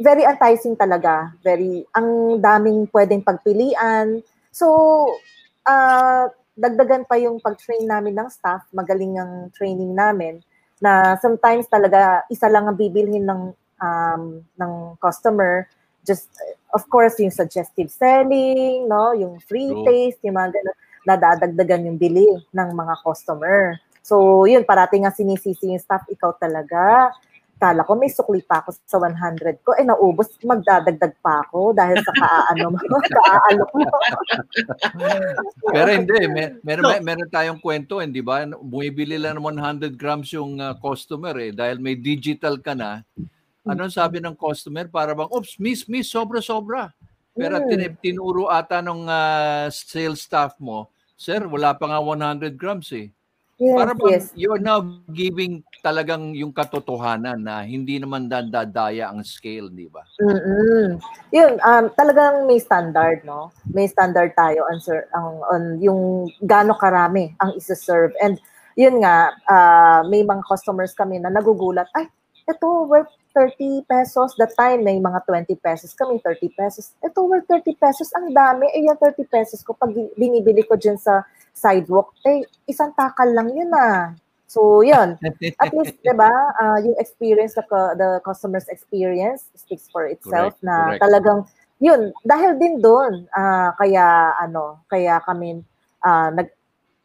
very 0.00 0.24
enticing 0.24 0.72
talaga. 0.72 1.28
Very, 1.44 1.84
ang 1.92 2.40
daming 2.40 2.88
pwedeng 2.88 3.20
pagpilian. 3.20 4.24
So, 4.48 5.12
ah, 5.68 6.32
dagdagan 6.56 7.04
pa 7.04 7.20
yung 7.20 7.36
pag-train 7.44 7.84
namin 7.84 8.16
ng 8.16 8.32
staff, 8.32 8.64
magaling 8.72 9.20
ang 9.20 9.52
training 9.52 9.92
namin, 9.92 10.40
na 10.80 11.16
sometimes 11.20 11.66
talaga 11.68 12.24
isa 12.28 12.46
lang 12.52 12.68
ang 12.68 12.76
bibilhin 12.76 13.24
ng 13.24 13.42
um, 13.80 14.22
ng 14.42 14.72
customer. 15.00 15.68
Just 16.06 16.30
of 16.70 16.86
course 16.86 17.18
yung 17.18 17.34
suggestive 17.34 17.90
selling 17.90 18.86
no? 18.86 19.16
Yung 19.16 19.40
free 19.42 19.72
True. 19.72 19.84
taste 19.84 20.20
yung 20.22 20.36
mga 20.36 20.54
ganun 20.54 20.78
nadadagdagan 21.06 21.86
yung 21.86 21.98
bili 22.02 22.26
ng 22.50 22.68
mga 22.74 22.94
customer. 23.06 23.78
So 24.02 24.46
yun 24.46 24.66
parating 24.66 25.06
nga 25.06 25.14
sinisisi 25.14 25.70
yung 25.70 25.82
staff 25.82 26.02
ikaw 26.10 26.34
talaga 26.38 27.14
kala 27.56 27.88
ko 27.88 27.96
may 27.96 28.12
sukli 28.12 28.44
pa 28.44 28.60
ako 28.60 28.76
sa 28.84 29.00
100 29.00 29.64
ko 29.64 29.72
eh 29.80 29.84
naubos 29.84 30.28
magdadagdag 30.44 31.16
pa 31.24 31.40
ako 31.48 31.72
dahil 31.72 31.96
sa 32.04 32.12
kaaano 32.12 32.76
mo 32.76 32.78
kaaalok 33.16 33.70
mo 33.72 33.88
Pero 35.74 35.88
hindi, 35.92 36.16
mer- 36.28 36.60
meron, 36.62 36.84
mer- 36.88 37.04
meron 37.04 37.28
tayong 37.30 37.60
kwento, 37.60 38.00
hindi 38.00 38.20
ba? 38.20 38.44
Bumibili 38.46 39.16
lang 39.16 39.36
ng 39.40 39.44
100 39.44 39.96
grams 39.96 40.30
yung 40.32 40.60
ah, 40.60 40.76
customer 40.76 41.34
eh. 41.40 41.52
Dahil 41.52 41.80
may 41.80 41.96
digital 41.98 42.56
ka 42.60 42.72
na. 42.72 43.02
Anong 43.66 43.92
sabi 43.92 44.22
ng 44.22 44.36
customer? 44.38 44.86
Para 44.86 45.12
bang, 45.12 45.28
oops, 45.28 45.58
miss, 45.58 45.84
miss, 45.90 46.08
sobra-sobra. 46.08 46.92
Pero 47.36 47.60
Mm. 47.60 47.66
tin- 47.68 47.96
tinuro 48.00 48.48
ata 48.48 48.80
ng 48.80 49.04
ah, 49.06 49.66
sales 49.68 50.24
staff 50.24 50.56
mo, 50.56 50.88
Sir, 51.16 51.48
wala 51.48 51.72
pa 51.72 51.88
nga 51.88 52.00
100 52.00 52.60
grams 52.60 52.92
eh. 52.92 53.08
Yes, 53.56 53.76
Para 53.76 53.92
bang 53.92 54.10
yes 54.12 54.26
you're 54.36 54.62
now 54.62 54.80
giving 55.12 55.64
talagang 55.86 56.34
yung 56.34 56.50
katotohanan 56.50 57.38
na 57.38 57.62
hindi 57.62 58.02
naman 58.02 58.26
dadadaya 58.26 59.06
ang 59.06 59.22
scale, 59.22 59.70
di 59.70 59.86
ba? 59.86 60.02
Mm-mm. 60.18 60.98
Yun, 61.30 61.62
um, 61.62 61.86
talagang 61.94 62.42
may 62.50 62.58
standard, 62.58 63.22
no? 63.22 63.54
May 63.70 63.86
standard 63.86 64.34
tayo 64.34 64.66
on, 64.66 64.82
sir, 64.82 65.06
ang, 65.14 65.38
on 65.46 65.62
yung 65.78 66.26
gaano 66.42 66.74
karami 66.74 67.38
ang 67.38 67.54
isa-serve. 67.54 68.10
And 68.18 68.42
yun 68.74 68.98
nga, 68.98 69.30
ah, 69.46 70.02
may 70.10 70.26
mga 70.26 70.42
customers 70.42 70.90
kami 70.90 71.22
na 71.22 71.30
nagugulat, 71.30 71.86
ay, 71.94 72.10
ito 72.50 72.66
worth 72.90 73.10
30 73.36 73.84
pesos. 73.84 74.32
That 74.40 74.56
time, 74.56 74.80
may 74.80 74.96
mga 74.96 75.28
20 75.28 75.52
pesos 75.60 75.92
kami, 75.92 76.16
30 76.24 76.48
pesos. 76.56 76.96
Ito 77.04 77.28
worth 77.28 77.44
30 77.44 77.76
pesos, 77.76 78.08
ang 78.16 78.32
dami. 78.32 78.72
Eh, 78.72 78.88
yung 78.88 78.96
30 78.96 79.28
pesos 79.28 79.60
ko, 79.60 79.76
pag 79.76 79.92
binibili 80.16 80.64
ko 80.64 80.80
dyan 80.80 80.96
sa 80.96 81.28
sidewalk, 81.52 82.16
eh, 82.24 82.48
isang 82.64 82.96
takal 82.96 83.28
lang 83.28 83.52
yun 83.52 83.68
ah. 83.76 84.16
So, 84.48 84.80
yun. 84.80 85.20
At 85.60 85.70
least, 85.76 86.00
di 86.06 86.14
ba, 86.16 86.32
ah, 86.56 86.80
yung 86.80 86.96
experience, 86.96 87.52
the, 87.52 87.64
the 88.00 88.24
customer's 88.24 88.72
experience 88.72 89.52
speaks 89.52 89.92
for 89.92 90.08
itself 90.08 90.56
Correct, 90.56 90.64
na 90.64 90.96
correct. 90.96 91.00
talagang, 91.04 91.38
yun, 91.76 92.16
dahil 92.24 92.56
din 92.56 92.80
doon, 92.80 93.28
ah, 93.36 93.76
kaya, 93.76 94.32
ano, 94.40 94.80
kaya 94.88 95.20
kami, 95.20 95.60
ah, 96.00 96.32
nag, 96.32 96.48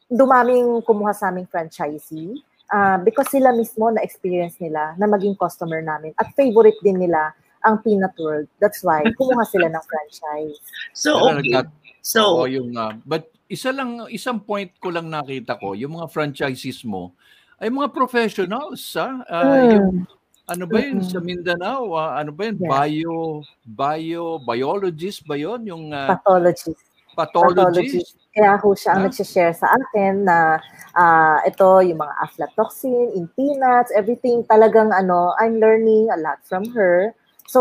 dumaming 0.08 0.80
kumuha 0.84 1.12
sa 1.12 1.28
aming 1.32 1.48
franchisee 1.48 2.36
ah, 2.72 2.96
because 2.98 3.28
sila 3.28 3.52
mismo 3.52 3.92
na 3.92 4.00
experience 4.00 4.56
nila 4.58 4.96
na 4.96 5.04
maging 5.06 5.36
customer 5.36 5.84
namin 5.84 6.16
at 6.16 6.32
favorite 6.34 6.80
din 6.80 6.98
nila 6.98 7.36
ang 7.62 7.78
Peanut 7.84 8.16
World. 8.18 8.50
That's 8.58 8.82
why 8.82 9.06
kumuha 9.14 9.46
sila 9.46 9.70
ng 9.70 9.84
franchise. 9.86 10.58
So, 10.96 11.14
okay. 11.30 11.62
So, 12.02 12.42
Oo, 12.42 12.50
yung, 12.50 12.74
ah, 12.74 12.98
but 13.06 13.30
isa 13.46 13.70
lang, 13.70 14.02
isang 14.10 14.42
point 14.42 14.72
ko 14.82 14.90
lang 14.90 15.06
nakita 15.06 15.54
ko, 15.60 15.78
yung 15.78 15.94
mga 16.00 16.10
franchises 16.10 16.82
mo, 16.82 17.14
ay 17.62 17.70
mga 17.70 17.94
professionals, 17.94 18.82
ha? 18.98 19.22
Yung, 19.70 20.02
Mm. 20.02 20.10
ano 20.50 20.64
ba 20.66 20.78
yun, 20.82 20.98
sa 21.06 21.22
Mindanao, 21.22 21.94
ah, 21.94 22.18
ano 22.18 22.34
ba 22.34 22.50
yun, 22.50 22.58
Yeah. 22.58 22.66
bio, 22.66 23.14
bio, 23.62 24.42
biologist 24.42 25.22
ba 25.22 25.38
yun? 25.38 25.62
Yung 25.62 25.94
ah, 25.94 26.18
Pathologist. 26.18 26.82
Pathologist? 27.14 28.16
Kaya 28.32 28.56
ho 28.56 28.72
siya 28.72 28.96
ang 28.96 29.04
Ah. 29.04 29.06
nagsishare 29.08 29.52
sa 29.52 29.68
akin 29.72 30.24
na 30.24 30.56
ah, 30.92 31.40
ito, 31.48 31.80
yung 31.80 31.96
mga 32.04 32.14
aflatoxin, 32.20 33.16
in 33.16 33.24
peanuts, 33.32 33.88
everything. 33.96 34.44
Talagang 34.44 34.92
ano, 34.92 35.32
I'm 35.40 35.56
learning 35.56 36.12
a 36.12 36.20
lot 36.20 36.44
from 36.44 36.68
her. 36.76 37.16
So, 37.48 37.60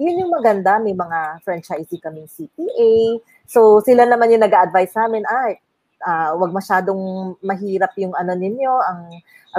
yun 0.00 0.24
yung 0.24 0.32
maganda. 0.32 0.80
May 0.80 0.96
mga 0.96 1.44
franchisee 1.44 2.00
kaming 2.00 2.28
CPA. 2.28 3.20
So, 3.44 3.84
sila 3.84 4.08
naman 4.08 4.32
yung 4.32 4.40
nag-advise 4.40 4.92
sa 4.92 5.04
amin, 5.04 5.24
ay, 5.28 5.60
ah, 6.04 6.32
wag 6.32 6.52
masyadong 6.52 7.36
mahirap 7.44 7.92
yung 8.00 8.16
ano 8.16 8.32
ninyo, 8.32 8.72
ang 8.72 9.00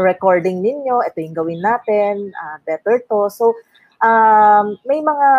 recording 0.01 0.61
ninyo, 0.61 1.05
ito 1.05 1.21
yung 1.21 1.37
gawin 1.37 1.61
natin, 1.61 2.33
ah, 2.33 2.57
better 2.65 2.97
to. 3.05 3.29
So, 3.29 3.53
um, 4.01 4.65
may 4.83 4.99
mga 4.99 5.29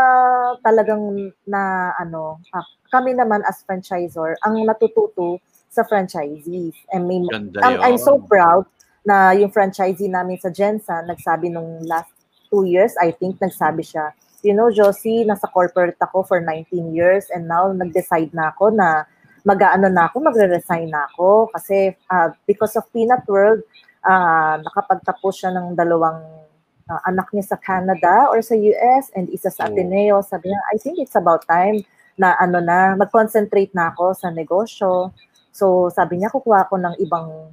talagang 0.63 1.35
na 1.45 1.93
ano, 1.99 2.39
ah, 2.55 2.67
kami 2.89 3.13
naman 3.13 3.43
as 3.45 3.61
franchisor, 3.67 4.39
ang 4.47 4.63
natututo 4.63 5.43
sa 5.69 5.83
franchisees. 5.83 6.77
And 6.93 7.09
may, 7.09 7.25
Ganda 7.27 7.61
I'm, 7.65 7.81
I'm 7.83 8.01
so 8.01 8.23
proud 8.23 8.69
na 9.03 9.35
yung 9.35 9.51
franchisee 9.51 10.09
namin 10.09 10.39
sa 10.39 10.55
Gensa, 10.55 11.03
nagsabi 11.03 11.51
nung 11.51 11.83
last 11.89 12.13
two 12.53 12.69
years, 12.69 12.95
I 13.01 13.11
think, 13.11 13.41
nagsabi 13.41 13.83
siya, 13.83 14.15
you 14.45 14.53
know, 14.53 14.71
Josie, 14.71 15.25
nasa 15.25 15.49
corporate 15.49 15.99
ako 16.03 16.27
for 16.27 16.39
19 16.43 16.93
years 16.93 17.31
and 17.31 17.47
now 17.47 17.71
nag-decide 17.71 18.35
na 18.35 18.51
ako 18.53 18.75
na 18.75 19.07
mag-aano 19.43 19.91
na 19.91 20.07
ako, 20.07 20.23
magre-resign 20.23 20.91
na 20.91 21.07
ako 21.11 21.51
kasi 21.51 21.95
ah, 22.11 22.31
because 22.47 22.75
of 22.79 22.87
Peanut 22.93 23.27
World, 23.27 23.63
ah, 24.07 24.59
nakapagtapos 24.61 25.35
siya 25.35 25.51
ng 25.55 25.75
dalawang 25.75 26.42
ah, 26.91 27.03
anak 27.07 27.31
niya 27.31 27.55
sa 27.55 27.59
Canada 27.59 28.31
or 28.31 28.43
sa 28.43 28.55
US 28.55 29.11
and 29.15 29.29
isa 29.31 29.51
sa. 29.51 29.69
Ateneo. 29.69 30.23
Sabi 30.23 30.51
niya, 30.51 30.61
I 30.73 30.77
think 30.79 30.99
it's 30.99 31.19
about 31.19 31.47
time 31.47 31.85
na 32.17 32.37
ano 32.39 32.61
na, 32.61 32.95
mag-concentrate 32.99 33.73
na 33.73 33.91
ako 33.95 34.13
sa 34.15 34.29
negosyo. 34.31 35.11
So 35.53 35.93
sabi 35.93 36.21
niya, 36.21 36.33
kukuha 36.33 36.69
ko 36.69 36.81
ng 36.81 36.97
ibang 37.03 37.53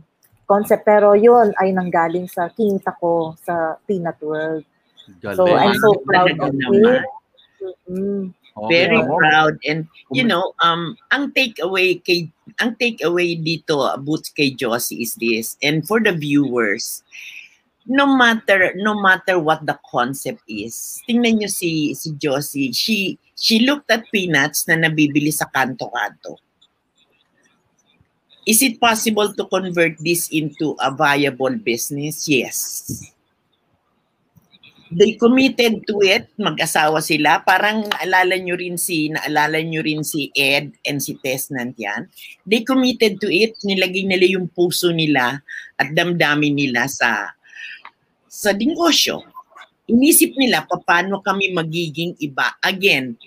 concept. 0.49 0.87
Pero 0.87 1.13
yun 1.13 1.53
ay 1.61 1.75
nanggaling 1.75 2.25
sa 2.25 2.49
kinita 2.49 2.95
ko 2.97 3.35
sa 3.39 3.77
Peanut 3.85 4.17
World. 4.23 4.65
So. 5.21 5.45
I'm 5.45 5.73
so 5.77 5.97
proud 6.05 6.37
of 6.37 6.53
it. 6.53 7.03
Okay, 8.59 8.91
very 8.91 8.99
proud 8.99 9.55
and 9.63 9.87
you 10.11 10.25
know 10.25 10.51
um 10.59 10.97
ang 11.15 11.31
takeaway 11.31 11.95
kay 12.03 12.27
ang 12.59 12.75
takeaway 12.75 13.39
dito 13.39 13.79
about 13.87 14.25
kay 14.35 14.51
Josie 14.51 14.99
is 14.99 15.15
this 15.15 15.55
and 15.63 15.87
for 15.87 16.03
the 16.03 16.11
viewers 16.11 17.05
no 17.89 18.05
matter 18.05 18.71
no 18.77 18.93
matter 19.01 19.41
what 19.41 19.65
the 19.65 19.73
concept 19.81 20.45
is 20.45 21.01
tingnan 21.09 21.41
niyo 21.41 21.49
si 21.49 21.97
si 21.97 22.13
Josie 22.15 22.69
she 22.69 23.17
she 23.33 23.65
looked 23.65 23.89
at 23.89 24.05
peanuts 24.13 24.69
na 24.69 24.77
nabibili 24.77 25.33
sa 25.33 25.49
kanto-kanto 25.49 26.37
Is 28.49 28.65
it 28.65 28.81
possible 28.81 29.29
to 29.37 29.45
convert 29.45 30.01
this 30.01 30.25
into 30.33 30.73
a 30.81 30.89
viable 30.89 31.53
business? 31.61 32.25
Yes. 32.25 32.97
they 34.89 35.13
committed 35.15 35.85
to 35.85 36.01
it, 36.01 36.33
mag-asawa 36.41 36.99
sila. 36.99 37.45
Parang 37.45 37.85
naalala 37.85 38.41
nyo 38.41 38.57
rin 38.57 38.75
si, 38.75 39.13
naalala 39.13 39.61
nyo 39.61 39.85
rin 39.85 40.01
si 40.01 40.33
Ed 40.33 40.73
and 40.85 40.97
si 40.97 41.13
Tess 41.21 41.53
Nantian. 41.53 42.09
They 42.45 42.65
committed 42.65 43.21
to 43.21 43.29
it, 43.29 43.53
nilagay 43.61 44.09
nila 44.09 44.25
yung 44.25 44.49
puso 44.49 44.89
nila 44.89 45.45
at 45.77 45.93
damdamin 45.93 46.57
nila 46.57 46.89
sa 46.89 47.37
sa 48.29 48.53
negosyo. 48.53 49.25
Inisip 49.89 50.37
nila 50.37 50.69
paano 50.69 51.19
kami 51.25 51.49
magiging 51.49 52.13
iba. 52.21 52.53
Again, 52.61 53.17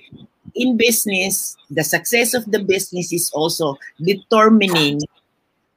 in 0.54 0.78
business, 0.78 1.59
the 1.68 1.82
success 1.82 2.32
of 2.38 2.47
the 2.47 2.62
business 2.62 3.12
is 3.12 3.35
also 3.35 3.75
determining 3.99 5.02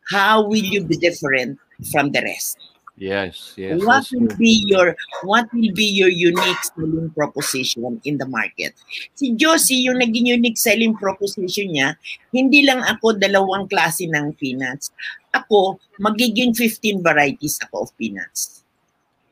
how 0.05 0.45
will 0.45 0.61
you 0.61 0.85
be 0.85 0.95
different 1.01 1.57
from 1.91 2.13
the 2.13 2.21
rest. 2.21 2.61
Yes, 2.95 3.51
yes. 3.59 3.83
What 3.83 4.07
will 4.07 4.31
be 4.39 4.63
your 4.71 4.95
what 5.27 5.51
will 5.51 5.73
be 5.75 5.83
your 5.83 6.07
unique 6.07 6.63
selling 6.63 7.11
proposition 7.11 7.99
in 8.07 8.15
the 8.15 8.23
market? 8.23 8.71
Si 9.19 9.35
Josie, 9.35 9.83
yung 9.83 9.99
naging 9.99 10.31
unique 10.31 10.55
selling 10.55 10.95
proposition 10.95 11.75
niya, 11.75 11.99
hindi 12.31 12.63
lang 12.63 12.79
ako 12.87 13.19
dalawang 13.19 13.67
klase 13.67 14.07
ng 14.07 14.31
peanuts. 14.39 14.95
Ako, 15.35 15.75
magiging 15.99 16.55
15 16.55 17.03
varieties 17.03 17.59
ako 17.67 17.83
of 17.83 17.91
peanuts. 17.99 18.63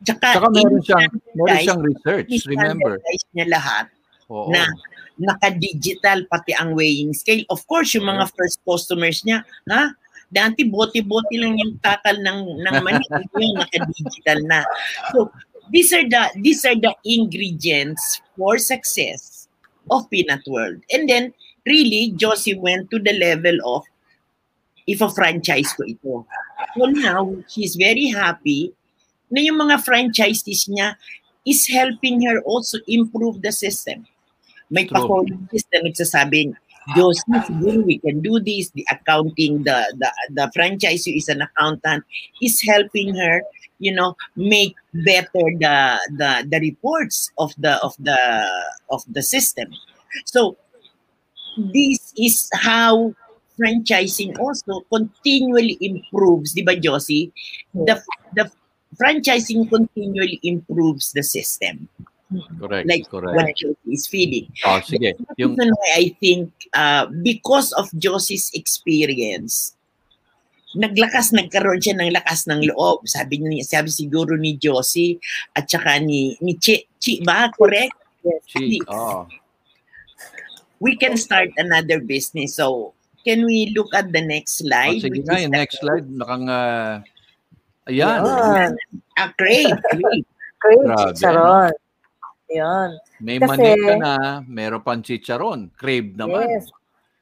Tsaka, 0.04 0.36
Tsaka 0.36 0.48
meron 0.52 0.80
siyang, 0.84 1.08
meron 1.36 1.58
siyang 1.64 1.82
research, 1.82 2.30
remember. 2.46 3.00
niya 3.32 3.48
lahat 3.48 3.86
Oo. 4.28 4.52
na 4.52 4.68
naka-digital 5.16 6.28
pati 6.28 6.52
ang 6.58 6.76
weighing 6.76 7.16
scale. 7.16 7.48
Of 7.48 7.64
course, 7.70 7.96
yung 7.96 8.10
mga 8.10 8.28
first 8.36 8.60
customers 8.68 9.24
niya, 9.24 9.48
ha? 9.72 9.96
Dati 10.34 10.66
bote-bote 10.66 11.30
lang 11.38 11.56
yung 11.62 11.78
takal 11.80 12.18
ng 12.18 12.66
ng 12.66 12.76
mani, 12.82 13.06
yung 13.38 13.56
naka-digital 13.62 14.42
na. 14.50 14.66
So, 15.14 15.30
these 15.70 15.94
are 15.94 16.04
the 16.04 16.34
these 16.42 16.66
are 16.66 16.76
the 16.76 16.92
ingredients 17.06 18.20
for 18.36 18.58
success 18.58 19.48
of 19.92 20.10
Peanut 20.10 20.44
World. 20.48 20.82
And 20.92 21.08
then 21.08 21.34
really 21.66 22.12
Josie 22.16 22.58
went 22.58 22.92
to 22.92 23.00
the 23.00 23.14
level 23.14 23.56
of 23.64 23.84
if 24.88 25.00
a 25.00 25.10
franchise 25.10 25.72
ko 25.74 25.84
ito. 25.88 26.14
So 26.76 26.92
now 26.92 27.32
she's 27.48 27.76
very 27.76 28.12
happy 28.12 28.74
na 29.34 29.42
yung 29.42 29.58
mga 29.58 29.82
franchises 29.82 30.70
niya 30.70 30.94
is 31.42 31.66
helping 31.66 32.22
her 32.22 32.46
also 32.46 32.78
improve 32.86 33.42
the 33.42 33.50
system. 33.50 34.06
May 34.70 34.86
pa-calling 34.86 35.50
system, 35.50 35.90
nagsasabing, 35.90 36.54
Joseph, 36.96 37.50
we 37.64 37.98
can 37.98 38.22
do 38.22 38.40
this. 38.40 38.70
The 38.72 38.86
accounting, 38.92 39.64
the, 39.64 39.90
the, 39.98 40.10
the 40.30 40.52
franchise 40.54 41.08
is 41.08 41.30
an 41.30 41.42
accountant, 41.42 42.04
is 42.42 42.62
helping 42.62 43.16
her, 43.16 43.42
you 43.80 43.94
know, 43.96 44.16
make 44.36 44.76
better 44.94 45.48
the, 45.60 46.00
the, 46.16 46.48
the 46.48 46.60
reports 46.60 47.32
of 47.38 47.54
the, 47.58 47.82
of 47.82 47.96
the, 48.00 48.20
of 48.92 49.02
the 49.08 49.22
system. 49.24 49.72
So 50.26 50.58
this 51.74 52.14
is 52.18 52.50
how 52.54 53.16
franchising 53.60 54.38
also 54.40 54.82
continually 54.92 55.78
improves, 55.82 56.54
di 56.54 56.64
ba, 56.64 56.76
Josie? 56.76 57.32
The, 57.74 58.02
the 58.36 58.52
franchising 58.96 59.70
continually 59.70 60.40
improves 60.44 61.12
the 61.14 61.24
system. 61.24 61.90
Correct. 62.60 62.88
Like 62.90 63.06
correct. 63.10 63.36
what 63.36 63.50
Josie 63.56 63.94
is 63.94 64.08
feeling. 64.08 64.50
Oh, 64.66 64.82
sige. 64.82 65.14
Yung... 65.38 65.54
why 65.54 65.90
I 65.96 66.16
think 66.18 66.50
uh, 66.74 67.06
because 67.22 67.74
of 67.74 67.90
Josie's 67.94 68.50
experience, 68.54 69.78
naglakas, 70.74 71.34
nagkaroon 71.34 71.82
siya 71.82 71.98
ng 71.98 72.14
lakas 72.14 72.50
ng 72.50 72.66
loob. 72.74 73.06
Sabi 73.06 73.38
niya, 73.38 73.66
sabi 73.66 73.94
siguro 73.94 74.34
ni 74.34 74.58
Josie 74.58 75.22
at 75.54 75.70
saka 75.70 76.02
ni, 76.02 76.34
ni 76.42 76.58
Chi, 76.58 76.90
Chi 76.98 77.22
ba? 77.22 77.50
Correct? 77.54 77.94
Yes. 78.26 78.42
Chi, 78.50 78.82
oh. 78.90 79.30
We 80.82 80.98
can 80.98 81.16
start 81.16 81.54
another 81.56 82.02
business. 82.02 82.60
So, 82.60 82.92
can 83.24 83.46
we 83.46 83.72
look 83.72 83.94
at 83.96 84.12
the 84.12 84.20
next 84.20 84.60
slide? 84.60 85.00
Oh, 85.00 85.06
sige 85.06 85.22
na, 85.24 85.40
yung 85.40 85.56
next 85.56 85.80
slide. 85.80 86.10
Nakang, 86.10 86.50
uh, 86.50 87.00
ayan. 87.90 88.20
Ayan. 88.24 88.72
Ah, 89.18 89.30
great. 89.38 89.70
Great. 89.94 90.26
Great, 90.64 91.20
Sharon. 91.20 91.76
Yun. 92.48 92.90
May 93.20 93.38
Kasi, 93.42 93.50
manik 93.52 93.80
ka 93.84 93.96
na, 94.00 94.16
meron 94.46 94.80
pang 94.80 95.02
chicharon. 95.04 95.68
Crave 95.76 96.16
naman. 96.16 96.48
Yes. 96.48 96.72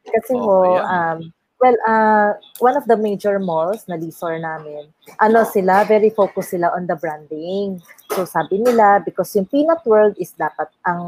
Kasi 0.06 0.34
oh, 0.34 0.66
ho, 0.66 0.82
um, 0.82 1.18
well, 1.62 1.78
uh, 1.86 2.34
one 2.58 2.76
of 2.76 2.90
the 2.90 2.98
major 2.98 3.38
malls 3.38 3.86
na 3.86 3.96
Lisor 3.96 4.42
namin, 4.42 4.90
ano 5.22 5.46
sila, 5.46 5.86
very 5.86 6.10
focused 6.10 6.58
sila 6.58 6.74
on 6.74 6.90
the 6.90 6.98
branding. 6.98 7.78
So 8.12 8.26
sabi 8.26 8.60
nila, 8.60 9.00
because 9.06 9.30
yung 9.38 9.46
Peanut 9.46 9.86
World 9.86 10.18
is 10.18 10.34
dapat 10.34 10.74
ang 10.84 11.02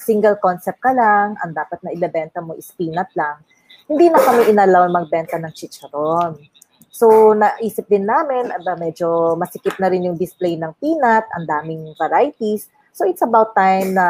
single 0.00 0.40
concept 0.40 0.80
ka 0.80 0.96
lang, 0.96 1.36
ang 1.44 1.52
dapat 1.52 1.78
na 1.84 1.92
ibebenta 1.92 2.40
mo 2.40 2.56
is 2.56 2.72
peanut 2.74 3.12
lang. 3.14 3.36
Hindi 3.84 4.08
na 4.08 4.20
kami 4.20 4.48
inalaw 4.52 4.88
magbenta 4.88 5.36
ng 5.36 5.52
chicharon. 5.52 6.40
So, 6.88 7.36
naisip 7.36 7.86
din 7.86 8.08
namin, 8.08 8.50
aba, 8.50 8.74
medyo 8.74 9.36
masikip 9.36 9.76
na 9.78 9.92
rin 9.92 10.08
yung 10.08 10.18
display 10.18 10.56
ng 10.56 10.72
peanut, 10.80 11.28
ang 11.36 11.44
daming 11.44 11.92
varieties. 12.00 12.72
So 12.98 13.06
it's 13.06 13.22
about 13.22 13.54
time 13.54 13.94
na 13.94 14.06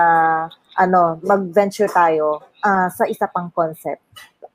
ano, 0.80 1.20
mag-venture 1.20 1.92
tayo 1.92 2.40
uh, 2.64 2.88
sa 2.88 3.04
isa 3.04 3.28
pang 3.28 3.52
concept. 3.52 4.00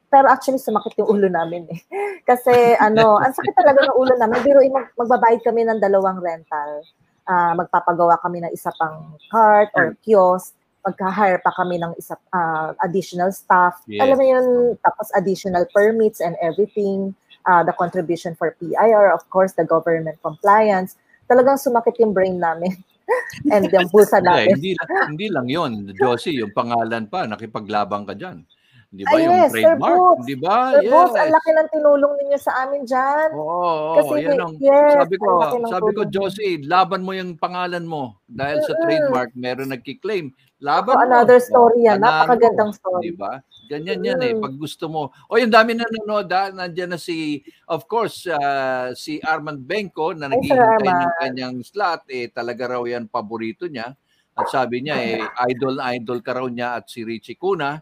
Pero 0.10 0.26
actually 0.26 0.58
sumakit 0.58 0.98
yung 0.98 1.22
ulo 1.22 1.30
namin 1.30 1.70
eh. 1.70 1.80
Kasi 2.30 2.74
ano, 2.82 3.22
ang 3.22 3.30
sakit 3.30 3.54
talaga 3.54 3.86
ng 3.86 3.94
ulo 3.94 4.18
namin. 4.18 4.42
Pero 4.42 4.58
mag- 4.74 4.90
magbabayad 4.98 5.46
kami 5.46 5.70
ng 5.70 5.78
dalawang 5.78 6.18
rental. 6.18 6.82
Uh, 7.30 7.54
magpapagawa 7.62 8.18
kami 8.26 8.42
ng 8.42 8.50
isa 8.50 8.74
pang 8.74 9.14
cart 9.30 9.70
or 9.78 9.94
kiosk 10.02 10.58
magka-hire 10.84 11.40
pa 11.40 11.48
kami 11.56 11.80
ng 11.80 11.96
isa 11.96 12.20
uh, 12.36 12.76
additional 12.84 13.32
staff. 13.32 13.80
Yes. 13.88 14.04
Alam 14.04 14.18
mo 14.20 14.26
yun, 14.28 14.46
tapos 14.84 15.08
additional 15.16 15.64
permits 15.72 16.20
and 16.20 16.36
everything, 16.44 17.16
uh, 17.46 17.64
the 17.64 17.74
contribution 17.76 18.36
for 18.36 18.56
PIR, 18.60 19.12
of 19.14 19.28
course, 19.30 19.54
the 19.54 19.66
government 19.66 20.18
compliance. 20.24 20.96
Talagang 21.28 21.60
sumakit 21.60 22.00
yung 22.00 22.12
brain 22.12 22.40
namin. 22.40 22.76
And 23.54 23.68
yung 23.68 23.92
bulsa 23.92 24.24
natin. 24.24 24.56
hindi, 24.56 24.80
hindi 24.80 25.28
lang 25.28 25.48
yon 25.52 25.92
Josie, 25.96 26.40
yung 26.40 26.56
pangalan 26.56 27.12
pa, 27.12 27.28
nakipaglabang 27.28 28.08
ka 28.08 28.16
dyan. 28.16 28.48
Di 28.94 29.04
ba? 29.10 29.18
Ay, 29.18 29.26
yung 29.26 29.34
yes, 29.42 29.50
trademark. 29.50 30.18
Di 30.22 30.36
ba? 30.38 30.58
Sir 30.78 30.86
yes. 30.86 30.92
Boots, 30.94 31.16
ang 31.18 31.32
laki 31.34 31.50
ng 31.50 31.70
tinulong 31.74 32.14
ninyo 32.14 32.38
sa 32.38 32.52
amin 32.62 32.82
dyan. 32.86 33.30
Oo, 33.34 33.98
Kasi, 33.98 34.14
yan 34.22 34.38
ang, 34.38 34.54
yes, 34.62 34.94
sabi 35.02 35.16
ko, 35.18 35.30
sabi 35.66 35.90
ko, 35.98 36.02
Josie, 36.14 36.62
laban 36.62 37.02
mo 37.02 37.12
yung 37.18 37.34
pangalan 37.34 37.90
mo. 37.90 38.22
Dahil 38.30 38.62
sa 38.62 38.78
trademark, 38.86 39.34
meron 39.34 39.74
nagkiklaim. 39.74 40.30
Laban 40.62 40.94
oh, 40.94 41.02
mo. 41.02 41.06
Another 41.10 41.42
story 41.42 41.90
yan. 41.90 42.06
Napakagandang 42.06 42.78
story. 42.78 43.10
Di 43.10 43.14
ba? 43.18 43.42
Ganyan 43.68 44.04
yan 44.04 44.20
eh. 44.22 44.34
Pag 44.36 44.56
gusto 44.60 44.92
mo. 44.92 45.16
O, 45.32 45.40
yung 45.40 45.52
dami 45.52 45.74
na 45.74 45.88
nanonood 45.88 46.28
ha. 46.32 46.52
Nandiyan 46.52 46.96
na 46.96 47.00
si, 47.00 47.40
of 47.68 47.88
course, 47.88 48.28
uh, 48.28 48.92
si 48.94 49.24
Armand 49.24 49.64
Benko 49.64 50.12
na 50.12 50.28
naghihintay 50.28 50.92
ng 50.92 51.16
kanyang 51.20 51.58
slot. 51.64 52.04
Eh, 52.12 52.28
talaga 52.30 52.76
raw 52.78 52.84
yan 52.84 53.08
paborito 53.08 53.66
niya. 53.66 53.96
At 54.34 54.50
sabi 54.50 54.82
niya, 54.82 54.98
eh, 54.98 55.22
idol 55.54 55.78
idol 55.94 56.20
ka 56.26 56.34
raw 56.42 56.48
niya 56.50 56.82
at 56.82 56.90
si 56.90 57.06
Richie 57.06 57.38
Kuna 57.38 57.78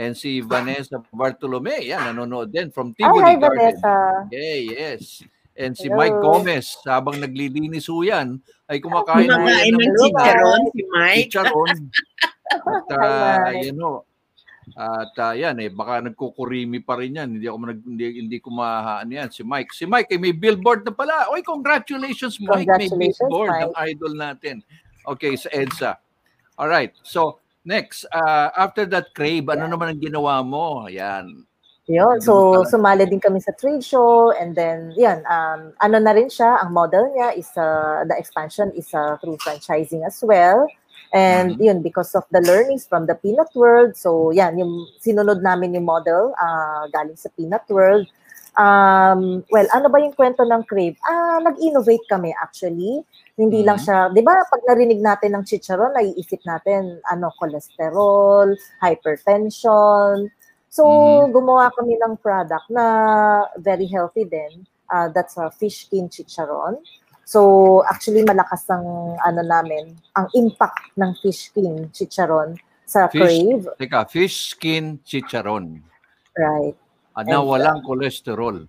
and 0.00 0.16
si 0.16 0.40
Vanessa 0.40 0.96
Bartolome. 1.12 1.84
Yan, 1.84 2.10
nanonood 2.10 2.48
din 2.48 2.72
from 2.72 2.96
Tivoli 2.96 3.20
hi, 3.20 3.36
Garden. 3.36 3.76
Vanessa. 3.76 3.94
Okay, 4.26 4.58
yes. 4.72 5.20
And 5.60 5.76
si 5.76 5.92
Hello. 5.92 6.00
Mike 6.00 6.18
Gomez, 6.24 6.72
habang 6.88 7.20
naglilinis 7.20 7.84
ho 7.92 8.00
yan, 8.00 8.40
ay 8.64 8.80
kumakain 8.80 9.28
ho 9.28 9.44
yan 9.44 9.76
ng 9.76 9.94
chicharon, 10.00 10.62
si 10.72 10.82
Mike. 10.88 11.28
Chicharon. 11.28 11.76
At, 12.50 12.90
uh, 12.90 13.50
you 13.60 13.70
know, 13.76 14.02
at 14.76 15.14
uh, 15.18 15.34
yan 15.34 15.56
eh, 15.62 15.70
baka 15.70 16.04
nagkukurimi 16.06 16.82
pa 16.84 16.98
rin 16.98 17.18
yan. 17.18 17.28
Hindi 17.38 17.46
ako 17.46 17.58
mag, 17.58 17.80
hindi, 17.82 18.06
hindi 18.20 18.38
ko 18.38 18.48
mahaan 18.54 19.08
yan. 19.10 19.28
Si 19.30 19.42
Mike. 19.42 19.72
Si 19.74 19.84
Mike, 19.86 20.10
eh, 20.14 20.20
may 20.20 20.34
billboard 20.36 20.86
na 20.86 20.92
pala. 20.94 21.30
Oy, 21.30 21.40
congratulations, 21.40 22.38
Mike. 22.42 22.68
Congratulations, 22.68 22.98
may 22.98 23.10
billboard 23.14 23.50
Mike. 23.50 23.64
ng 23.66 23.74
idol 23.90 24.12
natin. 24.14 24.56
Okay, 25.06 25.34
sa 25.34 25.48
EDSA. 25.50 25.92
All 26.60 26.68
right. 26.68 26.92
So, 27.00 27.40
Next, 27.64 28.08
uh, 28.08 28.48
after 28.56 28.88
that 28.88 29.12
crave, 29.12 29.44
ano 29.52 29.68
naman 29.68 29.92
ang 29.92 30.00
ginawa 30.00 30.40
mo? 30.40 30.88
Ayan. 30.88 31.44
Yun. 31.90 32.16
So, 32.22 32.64
sumali 32.64 33.04
din 33.04 33.20
kami 33.20 33.36
sa 33.42 33.52
trade 33.52 33.84
show 33.84 34.32
and 34.32 34.56
then, 34.56 34.94
yan, 34.96 35.20
um, 35.28 35.76
ano 35.82 36.00
na 36.00 36.16
rin 36.16 36.32
siya, 36.32 36.56
ang 36.64 36.72
model 36.72 37.12
niya 37.12 37.36
is, 37.36 37.50
uh, 37.60 38.06
the 38.08 38.16
expansion 38.16 38.72
is 38.72 38.88
uh, 38.96 39.20
through 39.20 39.36
franchising 39.44 40.06
as 40.06 40.16
well. 40.24 40.64
And 41.10 41.58
mm-hmm. 41.58 41.62
yun, 41.62 41.78
because 41.82 42.14
of 42.14 42.22
the 42.30 42.38
learnings 42.46 42.86
from 42.86 43.06
the 43.06 43.18
Peanut 43.18 43.50
World, 43.54 43.98
so 43.98 44.30
yan, 44.30 44.58
yung 44.58 44.86
sinunod 45.02 45.42
namin 45.42 45.74
yung 45.74 45.86
model 45.86 46.30
uh, 46.38 46.86
galing 46.94 47.18
sa 47.18 47.30
Peanut 47.34 47.66
World. 47.66 48.06
Um, 48.54 49.42
well, 49.50 49.66
ano 49.74 49.90
ba 49.90 49.98
yung 49.98 50.14
kwento 50.14 50.46
ng 50.46 50.62
Crave? 50.66 50.98
Ah, 51.06 51.42
nag-innovate 51.42 52.06
kami 52.06 52.30
actually. 52.38 53.02
Hindi 53.34 53.62
mm-hmm. 53.62 53.66
lang 53.66 53.78
siya, 53.78 53.98
'di 54.10 54.22
ba, 54.22 54.42
pag 54.46 54.62
narinig 54.70 55.02
natin 55.02 55.34
ng 55.34 55.44
chicharon, 55.46 55.94
naiisip 55.94 56.42
natin 56.46 57.02
ano, 57.10 57.34
cholesterol, 57.38 58.54
hypertension. 58.78 60.30
So, 60.70 60.86
mm-hmm. 60.86 61.34
gumawa 61.34 61.74
kami 61.74 61.98
ng 61.98 62.22
product 62.22 62.70
na 62.70 62.86
very 63.58 63.90
healthy 63.90 64.30
din. 64.30 64.62
Uh, 64.86 65.10
that's 65.10 65.38
a 65.38 65.50
fish 65.50 65.86
skin 65.86 66.06
chicharon. 66.06 66.78
So 67.30 67.40
actually 67.86 68.26
malakas 68.26 68.66
ang 68.66 68.82
ano 69.22 69.40
namin, 69.46 69.94
ang 70.18 70.26
impact 70.34 70.90
ng 70.98 71.14
fish 71.22 71.46
skin 71.46 71.86
chicharon 71.94 72.58
sa 72.82 73.06
Fish, 73.06 73.22
crave. 73.22 73.70
teka, 73.78 74.02
fish 74.10 74.50
skin 74.50 74.98
chicharon. 75.06 75.78
Right. 76.34 76.74
Ah, 77.14 77.22
na 77.22 77.38
And, 77.38 77.46
walang 77.46 77.86
cholesterol. 77.86 78.66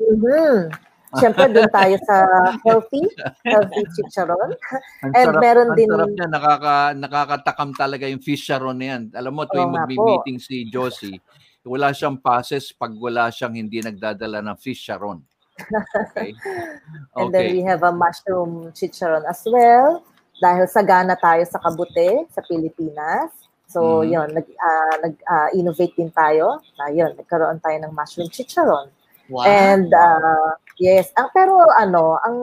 Mhm. 0.00 0.72
Siyempre 1.08 1.52
doon 1.52 1.68
tayo 1.68 1.96
sa 2.00 2.16
healthy, 2.64 3.04
healthy 3.44 3.84
chicharon. 3.92 4.56
Ang 5.04 5.12
And 5.12 5.26
sarap, 5.28 5.40
meron 5.40 5.68
ang 5.68 5.76
din- 5.76 5.92
sarap 5.92 6.08
niya, 6.08 6.28
nakaka, 6.28 6.74
nakakatakam 6.96 7.70
talaga 7.76 8.04
yung 8.08 8.24
fish 8.24 8.44
charon 8.44 8.76
na 8.76 8.96
yan. 8.96 9.02
Alam 9.12 9.36
mo, 9.36 9.44
tuwing 9.44 9.68
nga 9.68 9.84
magmi-meeting 9.84 10.36
si 10.36 10.64
Josie, 10.68 11.20
wala 11.60 11.92
siyang 11.92 12.16
passes 12.16 12.72
pag 12.72 12.92
wala 12.92 13.28
siyang 13.28 13.52
hindi 13.52 13.80
nagdadala 13.80 14.40
ng 14.40 14.56
fish 14.56 14.80
charon. 14.80 15.20
Okay? 15.58 16.34
And 17.18 17.34
then 17.34 17.50
Okay. 17.50 17.58
we 17.58 17.60
have 17.66 17.82
a 17.82 17.90
mushroom 17.92 18.70
chicharon 18.72 19.26
as 19.26 19.42
well. 19.46 20.02
Dahil 20.38 20.70
sagana 20.70 21.18
tayo 21.18 21.42
sa 21.50 21.58
kabute 21.58 22.30
sa 22.30 22.40
Pilipinas. 22.46 23.34
So, 23.68 24.00
Mhm. 24.00 24.10
yon 24.10 24.28
nag, 24.32 24.46
ah, 24.56 24.96
nag-innovate 25.02 25.98
din 25.98 26.08
tayo. 26.14 26.62
Na 26.78 26.88
yun, 26.88 27.12
nagkaroon 27.18 27.60
tayo 27.60 27.76
ng 27.82 27.92
mushroom 27.92 28.30
chicharon. 28.30 28.88
Wow. 29.28 29.44
And 29.44 29.92
uh, 29.92 30.56
yes, 30.80 31.12
ang 31.18 31.28
pero 31.36 31.60
ano, 31.76 32.16
ang 32.24 32.36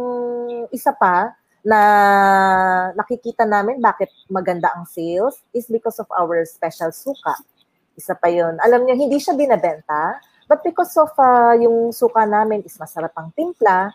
isa 0.69 0.93
pa 0.93 1.33
na 1.65 1.79
nakikita 2.93 3.41
namin 3.41 3.81
bakit 3.81 4.13
maganda 4.29 4.69
ang 4.69 4.85
sales 4.85 5.41
is 5.49 5.65
because 5.65 5.97
of 5.97 6.05
our 6.13 6.45
special 6.45 6.93
suka. 6.93 7.33
Isa 7.97 8.13
pa 8.13 8.29
'yon. 8.29 8.61
Alam 8.61 8.85
niyo, 8.85 8.93
hindi 9.01 9.17
siya 9.17 9.33
binebenta, 9.33 10.21
but 10.45 10.61
because 10.65 10.93
of 10.97 11.11
uh, 11.17 11.53
yung 11.57 11.91
suka 11.91 12.25
namin 12.25 12.61
is 12.65 12.77
masarap 12.77 13.13
ang 13.17 13.33
timpla, 13.33 13.93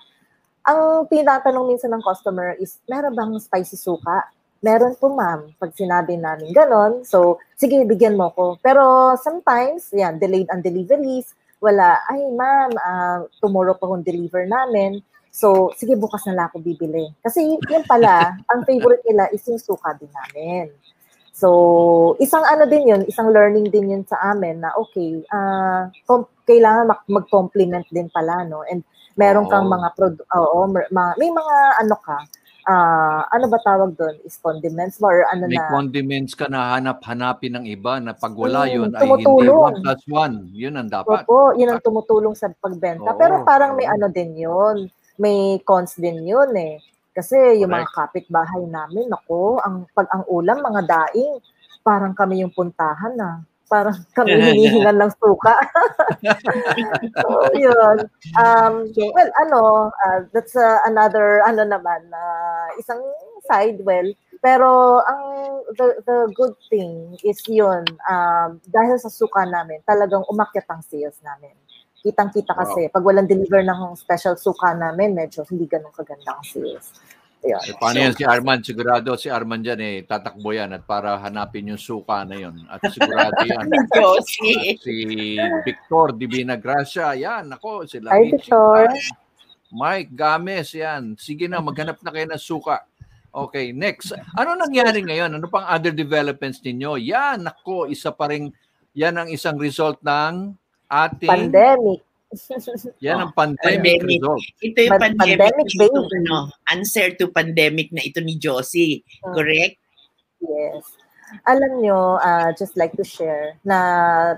ang 0.67 1.09
tinatanong 1.09 1.73
minsan 1.73 1.91
ng 1.91 2.05
customer 2.05 2.55
is, 2.61 2.79
meron 2.85 3.17
bang 3.17 3.33
spicy 3.41 3.81
suka? 3.81 4.29
Meron 4.61 4.93
po 5.01 5.09
ma'am, 5.09 5.57
pag 5.57 5.73
sinabi 5.73 6.21
namin 6.21 6.53
ganon. 6.53 7.01
So, 7.09 7.41
sige, 7.57 7.81
bigyan 7.89 8.21
mo 8.21 8.29
ko. 8.37 8.61
Pero 8.61 9.17
sometimes, 9.17 9.89
yan, 9.97 10.21
delayed 10.21 10.53
ang 10.53 10.61
deliveries, 10.61 11.33
wala, 11.65 11.97
ay 12.13 12.21
ma'am, 12.37 12.71
ah, 12.77 13.25
tomorrow 13.41 13.73
pa 13.73 13.89
kung 13.89 14.05
deliver 14.05 14.45
namin. 14.45 15.01
So, 15.33 15.73
sige, 15.79 15.97
bukas 15.97 16.27
na 16.29 16.37
lang 16.37 16.47
ako 16.53 16.61
bibili. 16.61 17.09
Kasi 17.25 17.57
yun 17.57 17.85
pala, 17.89 18.35
ang 18.53 18.67
favorite 18.69 19.05
nila 19.09 19.33
is 19.33 19.41
yung 19.49 19.63
suka 19.63 19.97
din 19.97 20.11
namin. 20.13 20.69
So, 21.41 21.49
isang 22.21 22.45
ano 22.45 22.69
din 22.69 22.85
yun, 22.85 23.03
isang 23.09 23.33
learning 23.33 23.73
din 23.73 23.97
yun 23.97 24.05
sa 24.05 24.37
amin 24.37 24.61
na 24.61 24.77
okay, 24.77 25.25
com- 26.05 26.29
kailangan 26.51 26.91
mag- 26.91 27.07
mag-complement 27.07 27.87
din 27.89 28.11
pala, 28.11 28.43
no? 28.43 28.67
And 28.67 28.83
meron 29.15 29.47
kang 29.47 29.71
mga, 29.71 29.89
produ- 29.95 30.27
oo, 30.35 30.67
mga, 30.67 31.11
may 31.15 31.31
mga 31.31 31.57
ano 31.79 31.97
ka, 32.03 32.19
ah 32.67 33.25
ano 33.33 33.49
ba 33.49 33.59
tawag 33.65 33.97
doon? 33.97 34.21
Is 34.21 34.37
condiments 34.37 35.01
ba 35.01 35.09
or 35.09 35.25
ano 35.31 35.49
May 35.49 35.57
na? 35.57 35.71
condiments 35.73 36.37
ka 36.37 36.45
na 36.47 36.77
hanap-hanapin 36.77 37.57
ng 37.57 37.65
iba 37.67 37.97
na 37.99 38.13
pag 38.13 38.37
wala 38.37 38.69
Mm, 38.69 38.73
yun 38.77 38.91
ay 38.93 39.01
hindi 39.01 39.25
tumutulong. 39.25 39.75
1 39.81 39.85
plus 39.87 40.03
1. 40.07 40.35
Yun 40.53 40.75
ang 40.77 40.89
dapat. 40.91 41.25
Opo, 41.25 41.57
yun 41.57 41.71
ang 41.73 41.81
tumutulong 41.81 42.35
sa 42.37 42.53
pagbenta. 42.53 43.11
Oo, 43.15 43.19
Pero 43.19 43.41
parang 43.43 43.75
may 43.75 43.89
oo. 43.89 43.95
ano 43.97 44.07
din 44.13 44.37
yun. 44.37 44.77
May 45.17 45.61
cons 45.65 45.97
din 45.97 46.21
yun 46.25 46.53
eh. 46.53 46.81
Kasi 47.11 47.37
yung 47.61 47.73
mga 47.75 47.91
kapitbahay 47.91 48.63
namin, 48.65 49.09
nako, 49.09 49.59
ang, 49.61 49.85
pag 49.91 50.07
ang 50.15 50.25
ulam, 50.31 50.63
mga 50.63 50.83
daing, 50.87 51.43
parang 51.83 52.15
kami 52.15 52.45
yung 52.45 52.55
puntahan 52.55 53.17
na. 53.19 53.43
Parang 53.71 53.95
kami 54.19 54.35
hinihingan 54.35 54.99
ng 54.99 55.13
suka. 55.23 55.55
so, 57.23 57.27
yun. 57.55 57.97
Um, 58.35 58.91
well, 59.15 59.31
ano, 59.47 59.63
uh, 59.95 60.27
that's 60.35 60.59
uh, 60.59 60.83
another, 60.91 61.47
ano 61.47 61.63
naman, 61.63 62.11
uh, 62.11 62.69
isang 62.83 62.99
side, 63.47 63.79
well, 63.87 64.11
pero 64.43 65.01
ang 65.07 65.23
the, 65.79 66.03
the 66.03 66.19
good 66.35 66.57
thing 66.67 67.15
is 67.23 67.39
yun, 67.47 67.87
um, 68.09 68.59
dahil 68.67 68.97
sa 68.99 69.13
suka 69.13 69.47
namin, 69.47 69.79
talagang 69.87 70.27
umakyat 70.27 70.67
ang 70.67 70.83
sales 70.83 71.21
namin. 71.23 71.55
Kitang-kita 72.01 72.57
kasi, 72.57 72.89
pag 72.89 73.05
walang 73.05 73.29
deliver 73.29 73.61
ng 73.61 73.93
special 73.95 74.33
suka 74.41 74.73
namin, 74.73 75.13
medyo 75.13 75.45
hindi 75.53 75.69
ganun 75.69 75.93
kaganda 75.93 76.33
ang 76.33 76.45
sales. 76.49 76.97
Ayun. 77.41 77.61
Eh, 77.65 77.77
paano 77.81 77.97
yan 78.05 78.13
si 78.13 78.25
Arman? 78.29 78.61
Sigurado 78.61 79.17
si 79.17 79.33
Arman 79.33 79.65
dyan 79.65 79.81
eh, 79.81 80.05
tatakbo 80.05 80.53
yan 80.53 80.77
at 80.77 80.85
para 80.85 81.17
hanapin 81.25 81.73
yung 81.73 81.81
suka 81.81 82.21
na 82.29 82.37
yun. 82.37 82.69
At 82.69 82.85
sigurado 82.93 83.41
yan. 83.49 83.65
Josie. 83.97 84.77
si 84.77 84.95
Victor 85.65 86.13
Divina 86.13 86.61
Gracia, 86.61 87.17
yan, 87.17 87.49
ako, 87.57 87.89
sila. 87.89 88.13
Hi, 88.13 88.29
Victor. 88.29 88.93
Mike 89.73 90.13
Games, 90.13 90.69
yan. 90.77 91.17
Sige 91.17 91.49
na, 91.49 91.65
maghanap 91.65 91.97
na 92.05 92.13
kayo 92.13 92.29
ng 92.29 92.43
suka. 92.43 92.85
Okay, 93.31 93.73
next. 93.73 94.13
Ano 94.37 94.59
nangyari 94.59 95.01
ngayon? 95.01 95.39
Ano 95.39 95.47
pang 95.49 95.65
other 95.65 95.95
developments 95.95 96.61
ninyo? 96.61 97.01
Yan, 97.09 97.49
ako, 97.49 97.89
isa 97.89 98.13
pa 98.13 98.29
rin, 98.29 98.53
yan 98.93 99.17
ang 99.17 99.33
isang 99.33 99.57
result 99.57 99.97
ng 100.05 100.53
ating, 100.91 101.31
Pandemic. 101.31 102.10
yan 103.05 103.19
ang 103.19 103.33
pandemic, 103.35 104.01
Pandemic. 104.03 104.23
result. 104.23 104.45
Ito 104.63 104.79
yung 104.87 104.93
Pan- 104.95 105.19
pandemic, 105.19 105.39
pandemic 105.43 105.69
na 105.75 105.85
itong, 105.91 106.11
ano, 106.15 106.37
answer 106.71 107.07
to 107.19 107.25
pandemic 107.35 107.89
na 107.91 108.03
ito 108.07 108.23
ni 108.23 108.39
Josie. 108.39 109.03
Mm. 109.27 109.35
Correct? 109.35 109.77
Yes. 110.41 110.85
Alam 111.47 111.79
nyo, 111.79 112.19
uh, 112.19 112.51
just 112.59 112.75
like 112.75 112.91
to 112.99 113.07
share 113.07 113.55
na 113.63 113.79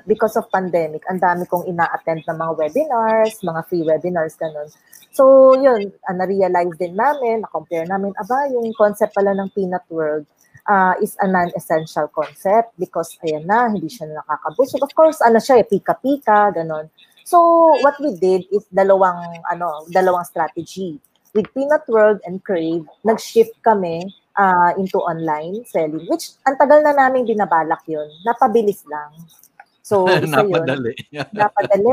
because 0.05 0.37
of 0.37 0.45
pandemic, 0.53 1.01
ang 1.09 1.21
dami 1.21 1.49
kong 1.49 1.65
ina-attend 1.65 2.21
ng 2.29 2.37
mga 2.37 2.53
webinars, 2.53 3.41
mga 3.41 3.61
free 3.65 3.85
webinars, 3.85 4.37
ganun. 4.37 4.69
So, 5.13 5.53
yun, 5.57 5.89
uh, 5.89 6.15
na-realize 6.17 6.77
din 6.77 6.97
namin, 6.97 7.45
na-compare 7.45 7.89
namin, 7.89 8.13
aba, 8.21 8.49
yung 8.53 8.69
concept 8.77 9.17
pala 9.17 9.33
ng 9.33 9.49
Peanut 9.57 9.85
World 9.89 10.29
uh, 10.69 10.93
is 11.01 11.17
a 11.21 11.29
non-essential 11.29 12.13
concept 12.13 12.77
because, 12.77 13.17
ayan 13.25 13.49
na, 13.49 13.73
hindi 13.73 13.89
siya 13.89 14.13
nakakabusog. 14.13 14.85
Of 14.85 14.93
course, 14.93 15.25
ano 15.25 15.41
siya, 15.41 15.65
eh, 15.65 15.67
pika-pika, 15.69 16.53
ganun. 16.53 16.93
So, 17.25 17.39
what 17.83 17.97
we 18.03 18.15
did 18.19 18.47
is 18.51 18.67
dalawang, 18.75 19.43
ano, 19.51 19.87
dalawang 19.91 20.27
strategy. 20.27 20.99
With 21.33 21.49
Peanut 21.57 21.89
World 21.89 22.21
and 22.29 22.45
Crave, 22.45 22.85
nag-shift 23.05 23.57
kami 23.65 24.05
uh, 24.37 24.77
into 24.77 25.01
online 25.01 25.65
selling, 25.65 26.05
which 26.09 26.37
ang 26.45 26.61
tagal 26.61 26.85
na 26.85 26.93
namin 26.93 27.25
binabalak 27.25 27.81
yun. 27.89 28.09
Napabilis 28.25 28.85
lang. 28.85 29.13
So, 29.93 30.09
isa 30.09 30.25
yun. 30.25 30.33
Napadali. 30.33 30.93
Napadali. 31.37 31.93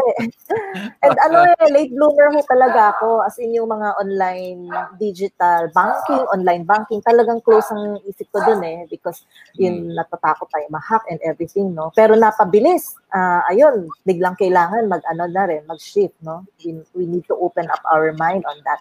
And 1.04 1.16
ano 1.28 1.38
eh, 1.52 1.68
late 1.68 1.92
bloomer 1.92 2.32
ho 2.32 2.40
talaga 2.48 2.96
ako. 2.96 3.28
As 3.28 3.36
in 3.44 3.52
yung 3.52 3.68
mga 3.68 4.00
online 4.00 4.72
digital 4.96 5.68
banking, 5.76 6.24
online 6.32 6.64
banking, 6.64 7.04
talagang 7.04 7.44
close 7.44 7.68
ang 7.76 8.00
isip 8.08 8.32
ko 8.32 8.40
dun 8.48 8.64
eh. 8.64 8.88
Because 8.88 9.28
yun, 9.60 9.92
natatakot 9.92 10.48
tayo 10.48 10.64
ma-hack 10.72 11.04
and 11.12 11.20
everything, 11.28 11.76
no? 11.76 11.92
Pero 11.92 12.16
napabilis. 12.16 12.96
Ah, 13.12 13.44
ayun, 13.52 13.92
biglang 14.08 14.40
kailangan 14.40 14.88
mag-ano 14.88 15.28
na 15.28 15.44
rin, 15.44 15.68
mag-shift, 15.68 16.16
no? 16.24 16.48
We, 16.64 16.80
we 16.96 17.04
need 17.04 17.28
to 17.28 17.36
open 17.36 17.68
up 17.68 17.84
our 17.84 18.16
mind 18.16 18.48
on 18.48 18.64
that. 18.64 18.80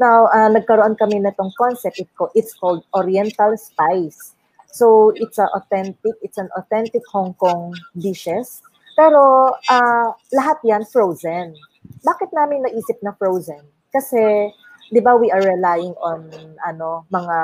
Now, 0.00 0.32
ah, 0.32 0.48
nagkaroon 0.48 0.96
kami 0.96 1.20
na 1.20 1.36
tong 1.36 1.52
concept. 1.58 2.00
It 2.00 2.08
it's 2.32 2.56
called 2.56 2.88
Oriental 2.96 3.52
Spice. 3.60 4.37
So, 4.72 5.12
it's 5.16 5.38
a 5.38 5.48
authentic, 5.56 6.14
it's 6.22 6.38
an 6.38 6.48
authentic 6.56 7.02
Hong 7.12 7.34
Kong 7.34 7.74
dishes. 7.96 8.60
Pero, 8.98 9.54
ah, 9.70 10.12
lahat 10.34 10.58
yan 10.66 10.84
frozen. 10.84 11.54
Bakit 12.04 12.34
namin 12.34 12.66
naisip 12.66 12.98
na 13.00 13.14
frozen? 13.14 13.62
Kasi, 13.94 14.52
di 14.88 15.00
ba 15.04 15.16
we 15.16 15.28
are 15.28 15.44
relying 15.44 15.92
on 16.00 16.32
ano 16.64 17.04
mga 17.12 17.36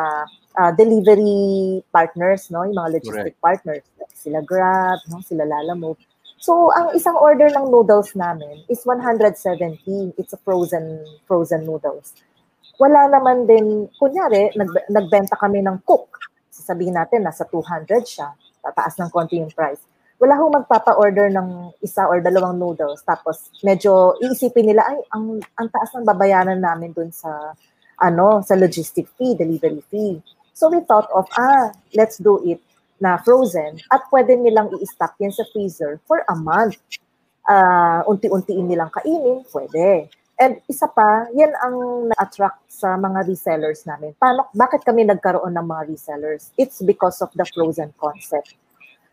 ah, 0.58 0.72
delivery 0.74 1.80
partners, 1.92 2.50
no? 2.50 2.66
Yung 2.66 2.76
mga 2.76 3.00
logistic 3.00 3.36
partners. 3.40 3.84
Sila 4.14 4.40
Grab, 4.42 4.98
no? 5.12 5.20
sila 5.22 5.44
Lalamove. 5.44 6.00
So, 6.44 6.68
ang 6.76 6.92
isang 6.92 7.16
order 7.16 7.48
ng 7.48 7.72
noodles 7.72 8.12
namin 8.12 8.68
is 8.68 8.84
170. 8.84 10.12
It's 10.20 10.36
a 10.36 10.40
frozen 10.44 11.00
frozen 11.24 11.64
noodles. 11.64 12.12
Wala 12.76 13.08
naman 13.08 13.46
din, 13.46 13.86
kunyari, 13.96 14.50
nag, 14.58 14.68
nagbenta 14.90 15.38
kami 15.38 15.62
ng 15.62 15.80
cook. 15.86 16.20
Sasabihin 16.54 16.94
natin, 16.94 17.26
nasa 17.26 17.42
200 17.42 18.06
siya. 18.06 18.30
Tataas 18.62 18.94
ng 19.02 19.10
konti 19.10 19.42
yung 19.42 19.50
price. 19.50 19.82
Wala 20.22 20.38
hong 20.38 20.62
magpapa-order 20.62 21.26
ng 21.34 21.74
isa 21.82 22.06
or 22.06 22.22
dalawang 22.22 22.54
noodles. 22.54 23.02
Tapos, 23.02 23.50
medyo 23.66 24.14
iisipin 24.22 24.70
nila, 24.70 24.86
ay, 24.86 25.02
ang, 25.10 25.42
ang 25.58 25.68
taas 25.74 25.90
ng 25.98 26.06
babayaran 26.06 26.62
namin 26.62 26.94
dun 26.94 27.10
sa, 27.10 27.58
ano, 27.98 28.38
sa 28.46 28.54
logistic 28.54 29.10
fee, 29.18 29.34
delivery 29.34 29.82
fee. 29.90 30.22
So, 30.54 30.70
we 30.70 30.78
thought 30.86 31.10
of, 31.10 31.26
ah, 31.34 31.74
let's 31.98 32.22
do 32.22 32.38
it 32.46 32.62
na 33.02 33.18
frozen 33.18 33.82
at 33.90 34.06
pwede 34.14 34.38
nilang 34.38 34.70
i-stock 34.78 35.18
yan 35.18 35.34
sa 35.34 35.42
freezer 35.50 35.98
for 36.06 36.22
a 36.30 36.36
month. 36.38 36.78
Ah, 37.50 38.06
unti-untiin 38.06 38.70
nilang 38.70 38.94
kainin, 38.94 39.42
pwede. 39.50 40.06
And 40.38 40.58
isa 40.66 40.90
pa, 40.90 41.30
yan 41.30 41.54
ang 41.62 42.10
na-attract 42.10 42.66
sa 42.66 42.98
mga 42.98 43.30
resellers 43.30 43.86
namin. 43.86 44.18
Paano, 44.18 44.50
bakit 44.50 44.82
kami 44.82 45.06
nagkaroon 45.06 45.54
ng 45.54 45.66
mga 45.66 45.94
resellers? 45.94 46.50
It's 46.58 46.82
because 46.82 47.22
of 47.22 47.30
the 47.38 47.46
frozen 47.54 47.94
concept. 48.02 48.58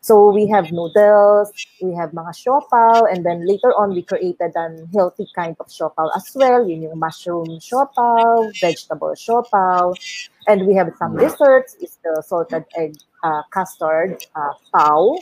So 0.01 0.33
we 0.33 0.49
have 0.49 0.73
noodles, 0.73 1.53
we 1.77 1.93
have 1.93 2.09
mga 2.09 2.33
siopaw, 2.33 3.05
and 3.05 3.21
then 3.21 3.45
later 3.45 3.69
on 3.77 3.93
we 3.93 4.01
created 4.01 4.49
an 4.57 4.89
healthy 4.89 5.29
kind 5.37 5.53
of 5.61 5.69
siopaw 5.69 6.09
as 6.17 6.25
well. 6.33 6.65
Yun 6.65 6.89
yung 6.89 6.97
mushroom 6.97 7.45
siopaw, 7.61 8.49
vegetable 8.57 9.13
siopaw, 9.13 9.93
and 10.49 10.65
we 10.65 10.73
have 10.73 10.89
some 10.97 11.13
desserts. 11.21 11.77
Is 11.77 12.01
the 12.01 12.17
salted 12.25 12.65
egg 12.73 12.97
uh, 13.21 13.45
custard 13.53 14.17
uh, 14.33 14.57
pao. 14.73 15.21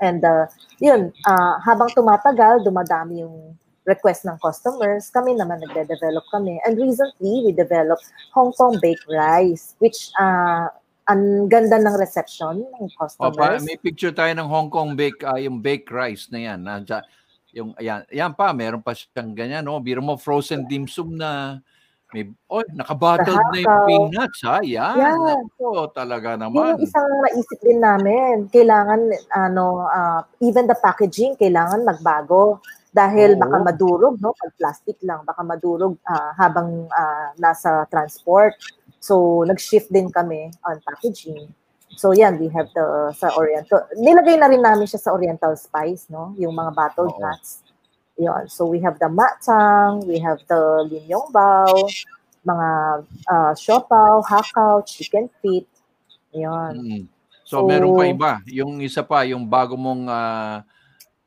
And 0.00 0.24
uh, 0.24 0.48
yun, 0.80 1.12
uh, 1.28 1.60
habang 1.60 1.92
tumatagal, 1.92 2.64
dumadami 2.64 3.20
yung 3.20 3.60
request 3.90 4.22
ng 4.24 4.38
customers, 4.38 5.10
kami 5.10 5.34
naman 5.34 5.58
nagde-develop 5.66 6.22
kami. 6.30 6.62
And 6.62 6.78
recently, 6.78 7.42
we 7.44 7.50
developed 7.50 8.06
Hong 8.32 8.54
Kong 8.54 8.78
baked 8.78 9.10
rice, 9.10 9.74
which 9.82 10.14
uh, 10.22 10.70
ang 11.10 11.50
ganda 11.50 11.74
ng 11.82 11.98
reception 11.98 12.62
ng 12.62 12.86
customers. 12.94 13.34
Opa, 13.34 13.58
may 13.66 13.74
picture 13.74 14.14
tayo 14.14 14.30
ng 14.30 14.46
Hong 14.46 14.70
Kong 14.70 14.94
bake, 14.94 15.26
uh, 15.26 15.34
yung 15.34 15.58
baked 15.58 15.90
rice 15.90 16.30
na 16.30 16.38
yan. 16.38 16.62
Nandiyan, 16.62 17.02
yung, 17.50 17.74
ayan, 17.74 18.06
ayan 18.06 18.30
pa, 18.30 18.54
meron 18.54 18.78
pa 18.78 18.94
siyang 18.94 19.34
ganyan, 19.34 19.66
no? 19.66 19.82
Biro 19.82 19.98
mo, 19.98 20.14
frozen 20.14 20.70
dim 20.70 20.86
sum 20.86 21.18
na 21.18 21.58
may, 22.10 22.26
oh, 22.50 22.66
nakabottled 22.74 23.38
na 23.54 23.58
yung 23.62 23.82
peanuts, 23.86 24.42
ha? 24.42 24.58
Yan. 24.66 24.98
Yeah. 24.98 25.42
Ito, 25.58 25.94
talaga 25.94 26.34
naman. 26.34 26.74
Yung 26.74 26.82
isang 26.82 27.06
naisip 27.22 27.58
din 27.62 27.78
namin, 27.78 28.50
kailangan, 28.50 29.14
ano, 29.30 29.86
uh, 29.86 30.22
even 30.42 30.66
the 30.66 30.74
packaging, 30.78 31.38
kailangan 31.38 31.86
magbago. 31.86 32.58
Dahil 32.90 33.38
Oo. 33.38 33.40
baka 33.40 33.56
madurog, 33.62 34.14
no? 34.18 34.34
Pag 34.34 34.50
plastic 34.58 34.98
lang, 35.06 35.22
baka 35.22 35.46
madurog 35.46 35.94
uh, 36.02 36.32
habang 36.34 36.90
uh, 36.90 37.30
nasa 37.38 37.86
transport. 37.86 38.58
So, 38.98 39.46
nag-shift 39.46 39.94
din 39.94 40.10
kami 40.10 40.50
on 40.66 40.82
packaging. 40.82 41.54
So, 41.94 42.10
yan, 42.10 42.38
we 42.38 42.50
have 42.50 42.66
the, 42.74 43.14
sa 43.14 43.30
Oriental, 43.38 43.86
nilagay 43.94 44.38
na 44.38 44.50
rin 44.50 44.62
namin 44.62 44.90
siya 44.90 45.02
sa 45.02 45.14
Oriental 45.14 45.54
Spice, 45.54 46.10
no? 46.10 46.34
Yung 46.38 46.54
mga 46.54 46.70
bottled 46.74 47.14
Oo. 47.14 47.22
nuts. 47.22 47.62
Yun. 48.20 48.50
So, 48.50 48.66
we 48.66 48.82
have 48.82 48.98
the 48.98 49.08
matang, 49.08 50.04
we 50.04 50.18
have 50.18 50.42
the 50.50 50.86
linyong 50.90 51.30
bao, 51.30 51.88
mga 52.42 52.68
uh, 53.30 53.52
siopaw, 53.54 54.20
hakaw, 54.26 54.82
chicken 54.82 55.30
feet. 55.40 55.70
Yun. 56.34 56.72
Mm. 56.74 57.02
So, 57.46 57.62
so, 57.62 57.66
meron 57.66 57.96
pa 57.96 58.04
iba. 58.06 58.32
Yung 58.50 58.82
isa 58.82 59.02
pa, 59.02 59.26
yung 59.26 59.42
bago 59.42 59.74
mong 59.74 60.06
uh, 60.06 60.62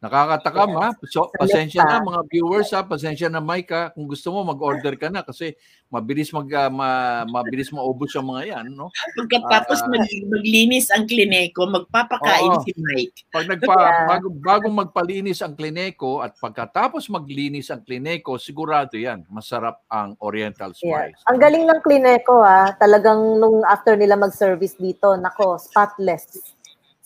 Nakakatakam 0.03 0.71
ha. 0.83 0.91
So, 1.07 1.31
pasensya 1.31 1.87
na 1.87 2.03
mga 2.03 2.27
viewers 2.27 2.75
ha. 2.75 2.83
Pasensya 2.83 3.31
na 3.31 3.39
Mike 3.39 3.71
ha. 3.71 3.87
Kung 3.95 4.03
gusto 4.03 4.35
mo 4.35 4.43
mag-order 4.43 4.99
ka 4.99 5.07
na 5.07 5.23
kasi 5.23 5.55
mabilis 5.87 6.27
mag 6.35 6.43
uh, 6.43 6.67
ma, 6.67 6.89
mabilis 7.23 7.71
maubos 7.71 8.11
yung 8.11 8.35
mga 8.35 8.43
yan, 8.51 8.75
no? 8.75 8.91
Pagkatapos 9.15 9.79
uh, 9.79 9.87
mag, 9.87 10.03
maglinis 10.27 10.91
ang 10.91 11.07
klineko, 11.07 11.71
magpapakain 11.71 12.51
oo, 12.51 12.65
si 12.67 12.75
Mike. 12.75 13.31
Pag 13.31 13.47
nagpa 13.47 13.75
yeah. 13.79 14.07
bago, 14.11 14.27
bago 14.43 14.67
magpalinis 14.67 15.39
ang 15.39 15.55
klineko 15.55 16.19
at 16.19 16.35
pagkatapos 16.35 17.07
maglinis 17.07 17.71
ang 17.71 17.87
klineko, 17.87 18.35
sigurado 18.35 18.99
yan, 18.99 19.23
masarap 19.31 19.87
ang 19.87 20.19
Oriental 20.19 20.75
Spice. 20.75 21.15
Yeah. 21.15 21.29
Ang 21.31 21.39
galing 21.39 21.63
ng 21.63 21.79
klineko 21.79 22.43
ha. 22.43 22.75
Talagang 22.75 23.39
nung 23.39 23.63
after 23.63 23.95
nila 23.95 24.19
mag-service 24.19 24.75
dito, 24.75 25.15
nako, 25.15 25.55
spotless 25.55 26.59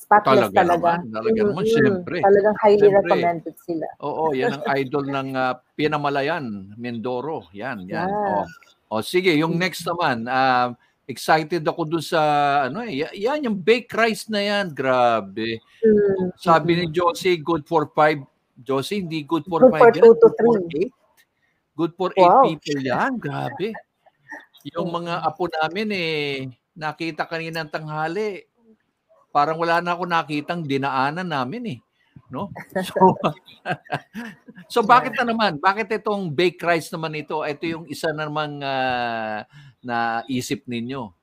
spotless 0.07 0.55
talaga. 0.55 0.55
Talaga 0.55 0.71
naman, 0.79 0.99
talaga 1.11 1.39
naman, 1.43 1.65
mm, 1.67 1.75
syempre. 1.75 2.17
Talagang 2.23 2.57
highly 2.63 2.87
syempre. 2.87 2.97
recommended 3.03 3.55
sila. 3.59 3.87
Oo, 3.99 4.23
yan 4.31 4.51
ang 4.55 4.65
idol 4.79 5.05
ng 5.11 5.29
uh, 5.35 5.53
Pinamalayan, 5.75 6.45
Mindoro. 6.79 7.51
Yan, 7.51 7.83
yan. 7.83 8.07
Yeah. 8.07 8.47
O, 8.87 9.03
o 9.03 9.03
sige, 9.03 9.35
yung 9.35 9.59
next 9.59 9.83
naman, 9.83 10.23
uh, 10.31 10.71
excited 11.07 11.63
ako 11.63 11.87
dun 11.87 12.03
sa 12.03 12.19
ano 12.67 12.83
eh 12.83 13.07
yan 13.15 13.47
yung 13.47 13.55
baked 13.55 13.95
rice 13.95 14.27
na 14.27 14.43
yan 14.43 14.75
grabe 14.75 15.63
mm-hmm. 15.63 16.35
sabi 16.35 16.83
ni 16.83 16.85
Josie 16.91 17.39
good 17.39 17.63
for 17.63 17.87
five 17.95 18.19
Josie 18.59 18.99
hindi 18.99 19.23
good 19.23 19.47
for 19.47 19.63
good 19.63 19.71
five 19.71 19.95
for 19.95 20.03
two 20.03 20.13
to 20.19 20.27
three 20.35 20.83
eight 20.83 20.93
good 21.79 21.95
for 21.95 22.11
wow. 22.11 22.43
eight 22.43 22.59
people 22.59 22.83
yan 22.83 23.15
grabe 23.15 23.71
yung 24.67 24.91
mga 24.91 25.23
apo 25.31 25.47
namin 25.47 25.87
eh 25.95 26.51
nakita 26.75 27.23
kanina 27.23 27.63
ng 27.63 27.71
tanghali 27.71 28.43
parang 29.31 29.57
wala 29.59 29.83
na 29.83 29.93
ako 29.93 30.03
nakitang 30.07 30.61
dinaanan 30.65 31.27
namin 31.27 31.77
eh. 31.77 31.79
No? 32.27 32.51
So, 32.87 33.15
so 34.73 34.79
bakit 34.83 35.15
na 35.15 35.27
naman? 35.27 35.59
Bakit 35.61 36.01
itong 36.01 36.31
baked 36.31 36.63
rice 36.63 36.91
naman 36.91 37.15
ito? 37.15 37.39
Ito 37.43 37.63
yung 37.63 37.85
isa 37.87 38.11
namang 38.11 38.59
uh, 38.59 39.47
na 39.83 40.23
isip 40.27 40.67
ninyo. 40.67 41.17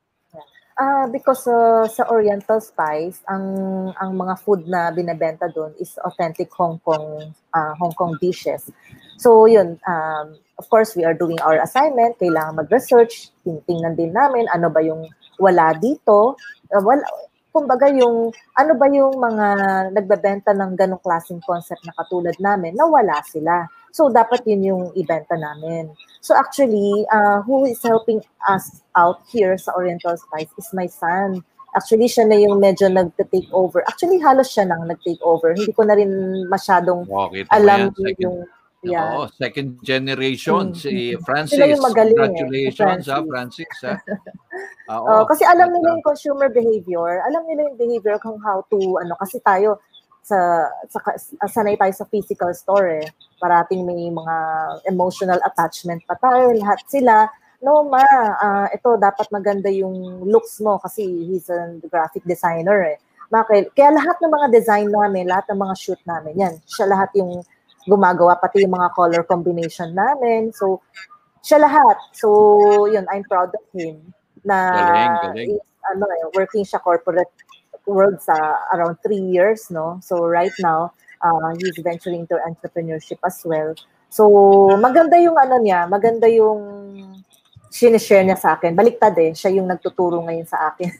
Uh, 0.74 1.06
because 1.14 1.46
uh, 1.46 1.86
sa 1.86 2.02
Oriental 2.10 2.58
Spice, 2.58 3.22
ang 3.30 3.46
ang 3.94 4.10
mga 4.10 4.34
food 4.42 4.66
na 4.66 4.90
binebenta 4.90 5.46
doon 5.46 5.70
is 5.78 5.94
authentic 6.02 6.50
Hong 6.58 6.82
Kong 6.82 7.30
uh, 7.30 7.72
Hong 7.78 7.94
Kong 7.94 8.18
dishes. 8.18 8.74
So 9.14 9.46
yun, 9.46 9.78
um, 9.86 10.34
of 10.58 10.66
course 10.66 10.98
we 10.98 11.06
are 11.06 11.14
doing 11.14 11.38
our 11.46 11.62
assignment, 11.62 12.18
kailangan 12.18 12.58
mag-research, 12.58 13.30
tingnan 13.46 13.94
din 13.94 14.10
namin 14.10 14.50
ano 14.50 14.66
ba 14.66 14.82
yung 14.82 15.06
wala 15.38 15.78
dito. 15.78 16.34
Uh, 16.74 16.82
wala, 16.82 17.06
kumbaga 17.54 17.86
yung, 17.86 18.34
ano 18.58 18.72
ba 18.74 18.90
yung 18.90 19.14
mga 19.14 19.46
nagbebenta 19.94 20.50
ng 20.50 20.74
ganong 20.74 20.98
klaseng 20.98 21.38
concept 21.46 21.86
na 21.86 21.94
katulad 21.94 22.34
namin, 22.42 22.74
na 22.74 22.90
wala 22.90 23.22
sila. 23.22 23.70
So, 23.94 24.10
dapat 24.10 24.42
yun 24.42 24.66
yung 24.66 24.82
ibenta 24.98 25.38
namin. 25.38 25.94
So, 26.18 26.34
actually, 26.34 27.06
uh, 27.14 27.46
who 27.46 27.62
is 27.70 27.78
helping 27.78 28.18
us 28.50 28.82
out 28.98 29.22
here 29.30 29.54
sa 29.54 29.70
Oriental 29.78 30.18
Spice 30.18 30.50
is 30.58 30.66
my 30.74 30.90
son. 30.90 31.46
Actually, 31.78 32.10
siya 32.10 32.26
na 32.26 32.34
yung 32.34 32.58
medyo 32.58 32.90
nag-take 32.90 33.46
over. 33.54 33.86
Actually, 33.86 34.18
halos 34.18 34.50
siya 34.50 34.66
nang 34.66 34.90
nag-take 34.90 35.22
over. 35.22 35.54
Hindi 35.54 35.70
ko 35.70 35.86
na 35.86 35.94
rin 35.94 36.10
masyadong 36.50 37.06
oh, 37.06 37.30
alam 37.54 37.94
yung 38.18 38.50
Yeah. 38.84 39.16
Oo, 39.16 39.32
second 39.32 39.80
generation 39.80 40.76
mm-hmm. 40.76 40.80
si 40.80 41.16
Francis. 41.24 41.56
Sila 41.56 41.72
yung 41.72 41.84
magaling 41.84 42.14
Congratulations, 42.14 42.76
eh, 42.76 42.84
Francis. 42.84 43.12
ha, 43.12 43.24
Francis. 43.24 43.74
Ha? 43.80 43.94
Oo. 45.00 45.08
Uh, 45.08 45.24
kasi 45.24 45.42
alam 45.48 45.72
nila 45.72 45.96
yung 45.96 46.04
consumer 46.04 46.52
behavior. 46.52 47.24
Alam 47.24 47.48
nila 47.48 47.72
yung 47.72 47.78
behavior 47.80 48.20
kung 48.20 48.36
how 48.44 48.60
to, 48.68 49.00
ano, 49.00 49.16
kasi 49.16 49.40
tayo, 49.40 49.80
sa, 50.24 50.72
sa 50.88 51.00
sanay 51.48 51.76
tayo 51.76 51.92
sa 51.92 52.08
physical 52.08 52.52
store 52.56 53.04
eh. 53.04 53.06
Parating 53.36 53.84
may 53.84 54.08
mga 54.08 54.36
emotional 54.88 55.40
attachment 55.44 56.00
pa 56.08 56.16
tayo. 56.16 56.48
Lahat 56.56 56.80
sila, 56.88 57.28
no 57.60 57.84
ma, 57.88 58.04
uh, 58.40 58.66
ito 58.72 58.96
dapat 58.96 59.28
maganda 59.28 59.68
yung 59.68 60.24
looks 60.24 60.60
mo 60.64 60.80
kasi 60.80 61.04
he's 61.28 61.52
a 61.52 61.76
graphic 61.92 62.24
designer 62.24 62.96
eh. 62.96 62.98
Bakit? 63.28 63.76
Kaya 63.76 63.92
lahat 63.92 64.16
ng 64.20 64.32
mga 64.32 64.48
design 64.52 64.88
namin, 64.88 65.28
lahat 65.28 65.48
ng 65.52 65.60
mga 65.60 65.74
shoot 65.76 66.00
namin, 66.08 66.34
yan, 66.36 66.54
siya 66.68 66.88
lahat 66.88 67.12
yung 67.16 67.44
gumagawa, 67.84 68.40
pati 68.40 68.64
yung 68.64 68.74
mga 68.76 68.92
color 68.96 69.22
combination 69.24 69.92
namin. 69.92 70.52
So, 70.52 70.80
siya 71.44 71.60
lahat. 71.60 71.96
So, 72.16 72.88
yun, 72.88 73.04
I'm 73.12 73.24
proud 73.28 73.52
of 73.52 73.64
him 73.76 74.00
na 74.44 74.56
galing, 74.72 75.16
galing. 75.20 75.48
Is, 75.60 75.64
ano, 75.92 76.04
eh, 76.08 76.24
working 76.32 76.64
siya 76.64 76.80
corporate 76.80 77.32
world 77.84 78.16
sa 78.20 78.64
around 78.72 78.96
three 79.04 79.20
years, 79.20 79.68
no? 79.68 80.00
So, 80.00 80.24
right 80.24 80.54
now, 80.60 80.96
uh, 81.20 81.52
he's 81.60 81.76
venturing 81.84 82.24
into 82.24 82.40
entrepreneurship 82.40 83.20
as 83.24 83.44
well. 83.44 83.76
So, 84.08 84.24
maganda 84.80 85.20
yung 85.20 85.36
ano 85.36 85.60
niya, 85.60 85.84
maganda 85.90 86.24
yung 86.30 86.62
sinishare 87.74 88.22
niya 88.22 88.38
sa 88.38 88.54
akin. 88.54 88.72
Baliktad 88.78 89.18
eh, 89.18 89.34
siya 89.34 89.58
yung 89.58 89.66
nagtuturo 89.66 90.22
ngayon 90.22 90.46
sa 90.46 90.70
akin. 90.70 90.94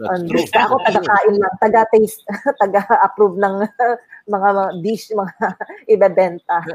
That's 0.00 0.24
true. 0.32 0.48
Ako 0.56 0.74
taga-kain 0.88 1.36
lang, 1.36 1.54
taga-taste, 1.60 2.24
taga-approve 2.64 3.36
ng 3.36 3.54
mga 4.26 4.82
dish, 4.82 5.10
mga 5.14 5.34
ibebenta. 5.94 6.58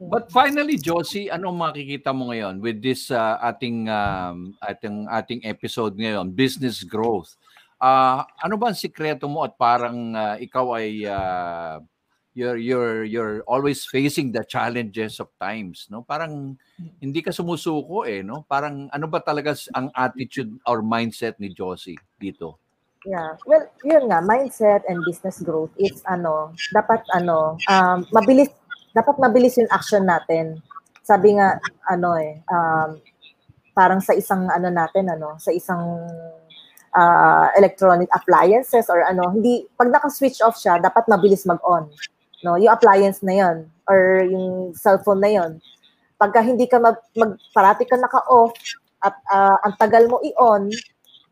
But 0.00 0.32
finally, 0.32 0.80
Josie, 0.80 1.28
anong 1.28 1.60
makikita 1.60 2.16
mo 2.16 2.32
ngayon 2.32 2.64
with 2.64 2.80
this 2.80 3.12
uh, 3.12 3.36
ating 3.44 3.84
um, 3.92 4.56
ating 4.64 5.04
ating 5.12 5.40
episode 5.44 5.92
ngayon, 5.92 6.32
business 6.32 6.80
growth? 6.80 7.36
Uh, 7.76 8.24
ano 8.40 8.56
ba 8.56 8.72
ang 8.72 8.78
sikreto 8.80 9.28
mo 9.28 9.44
at 9.44 9.60
parang 9.60 10.16
uh, 10.16 10.40
ikaw 10.40 10.72
ay 10.80 11.04
uh, 11.04 11.84
you're 12.32 12.56
you're 12.56 13.04
you're 13.04 13.36
always 13.44 13.84
facing 13.84 14.30
the 14.30 14.44
challenges 14.46 15.18
of 15.18 15.26
times 15.40 15.90
no 15.90 16.06
parang 16.06 16.54
hindi 17.02 17.20
ka 17.26 17.34
sumusuko 17.34 18.06
eh 18.06 18.22
no 18.22 18.46
parang 18.46 18.86
ano 18.94 19.10
ba 19.10 19.18
talaga 19.18 19.56
ang 19.74 19.90
attitude 19.98 20.54
or 20.62 20.78
mindset 20.78 21.34
ni 21.42 21.50
Josie 21.50 21.98
dito 22.22 22.59
yeah. 23.06 23.36
Well 23.46 23.68
yun 23.84 24.08
nga 24.08 24.20
mindset 24.24 24.84
and 24.88 25.04
business 25.04 25.40
growth 25.40 25.72
is 25.80 26.02
ano 26.08 26.52
dapat 26.74 27.04
ano 27.16 27.56
um, 27.68 28.04
mabilis 28.12 28.50
dapat 28.92 29.16
mabilis 29.22 29.56
yung 29.56 29.70
action 29.70 30.04
natin. 30.04 30.58
Sabi 31.04 31.36
nga 31.38 31.58
ano 31.88 32.16
eh 32.20 32.40
um, 32.50 32.98
parang 33.72 34.00
sa 34.02 34.12
isang 34.12 34.48
ano 34.50 34.68
natin 34.68 35.08
ano 35.08 35.38
sa 35.40 35.54
isang 35.54 35.82
uh, 36.96 37.46
electronic 37.56 38.10
appliances 38.12 38.90
or 38.90 39.06
ano 39.06 39.30
hindi 39.30 39.64
pag 39.78 39.88
naka-switch 39.88 40.42
off 40.42 40.58
siya 40.58 40.82
dapat 40.82 41.06
mabilis 41.06 41.46
mag-on 41.46 41.88
no? 42.44 42.56
Yung 42.56 42.72
appliance 42.72 43.20
na 43.20 43.34
yon 43.36 43.56
or 43.88 44.24
yung 44.28 44.72
cellphone 44.76 45.20
na 45.20 45.30
yon 45.30 45.52
pagka 46.20 46.44
hindi 46.44 46.68
ka 46.68 46.76
mag, 46.76 47.00
mag 47.16 47.32
parati 47.56 47.88
ka 47.88 47.96
naka-off 47.96 48.52
at 49.00 49.16
uh, 49.32 49.56
ang 49.64 49.74
tagal 49.80 50.04
mo 50.04 50.20
i-on 50.20 50.68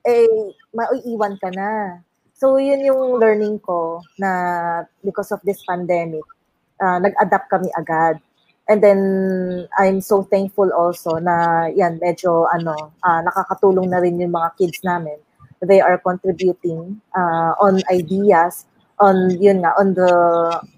eh 0.09 0.25
maiiwan 0.73 1.37
ka 1.37 1.53
na 1.53 2.01
So 2.39 2.55
yun 2.63 2.87
yung 2.87 3.19
learning 3.19 3.59
ko 3.67 3.99
na 4.15 4.87
because 5.03 5.35
of 5.35 5.43
this 5.43 5.59
pandemic, 5.67 6.23
uh, 6.79 7.03
nag-adapt 7.03 7.51
kami 7.51 7.67
agad. 7.75 8.23
And 8.71 8.79
then 8.79 9.01
I'm 9.75 9.99
so 9.99 10.23
thankful 10.23 10.71
also 10.71 11.19
na 11.19 11.67
yan 11.67 11.99
medyo 11.99 12.47
ano 12.55 12.95
uh, 13.03 13.21
nakakatulong 13.27 13.91
na 13.91 13.99
rin 13.99 14.23
yung 14.23 14.39
mga 14.39 14.55
kids 14.55 14.79
namin. 14.87 15.19
They 15.59 15.83
are 15.83 15.99
contributing 15.99 17.03
uh, 17.11 17.59
on 17.59 17.83
ideas 17.91 18.71
on 19.03 19.35
yun 19.43 19.67
nga 19.67 19.75
on 19.75 19.99
the 19.99 20.13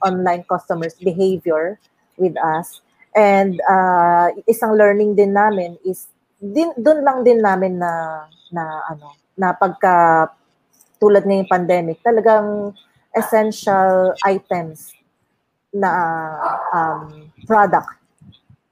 online 0.00 0.48
customers 0.48 0.96
behavior 0.96 1.76
with 2.16 2.40
us. 2.40 2.80
And 3.12 3.60
uh, 3.68 4.32
isang 4.48 4.80
learning 4.80 5.20
din 5.20 5.36
namin 5.36 5.76
is 5.84 6.08
din 6.40 6.72
doon 6.80 7.04
lang 7.04 7.20
din 7.20 7.44
namin 7.44 7.84
na 7.84 8.24
na 8.52 8.84
ano 8.90 9.14
na 9.38 9.56
pagka 9.56 10.28
tulad 11.00 11.24
ngayong 11.24 11.48
pandemic, 11.48 11.96
talagang 12.04 12.76
essential 13.16 14.12
items 14.22 14.92
na 15.72 15.90
um, 16.74 17.30
product 17.48 17.88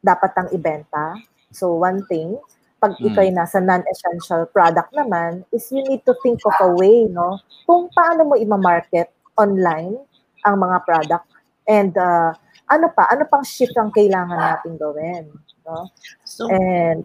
dapat 0.05 0.33
ang 0.37 0.49
ibenta. 0.53 1.17
So 1.51 1.75
one 1.81 2.05
thing, 2.07 2.37
pag 2.79 2.95
mm. 3.01 3.09
ikaw 3.11 3.23
ay 3.25 3.33
nasa 3.35 3.59
non-essential 3.59 4.47
product 4.53 4.95
naman, 4.95 5.43
is 5.51 5.67
you 5.73 5.83
need 5.83 6.05
to 6.07 6.15
think 6.23 6.39
of 6.47 6.55
a 6.63 6.71
way, 6.77 7.09
no? 7.11 7.41
Kung 7.67 7.91
paano 7.91 8.29
mo 8.29 8.35
i-market 8.39 9.11
online 9.35 9.99
ang 10.47 10.57
mga 10.63 10.79
product 10.87 11.27
and 11.67 11.97
uh, 11.99 12.31
ano 12.69 12.87
pa, 12.93 13.09
ano 13.11 13.25
pang 13.27 13.43
shift 13.43 13.75
ang 13.75 13.91
kailangan 13.91 14.39
natin 14.39 14.79
gawin, 14.79 15.27
no? 15.67 15.91
So, 16.23 16.47
and 16.47 17.03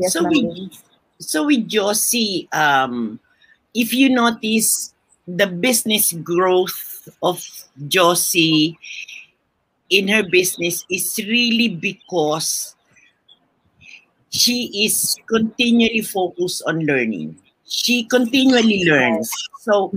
yes, 0.00 0.16
so 0.16 0.26
we, 0.26 0.72
so 1.18 1.46
with 1.46 1.68
Josie, 1.68 2.48
um, 2.52 3.20
if 3.74 3.92
you 3.92 4.08
notice 4.08 4.94
the 5.26 5.46
business 5.46 6.12
growth 6.12 7.08
of 7.22 7.42
Josie 7.88 8.78
in 9.90 10.08
her 10.08 10.22
business 10.22 10.84
is 10.90 11.18
really 11.26 11.68
because 11.68 12.74
she 14.30 14.84
is 14.84 15.16
continually 15.28 16.02
focused 16.02 16.62
on 16.66 16.84
learning. 16.86 17.38
She 17.66 18.04
continually 18.04 18.84
learns. 18.84 19.30
So, 19.62 19.90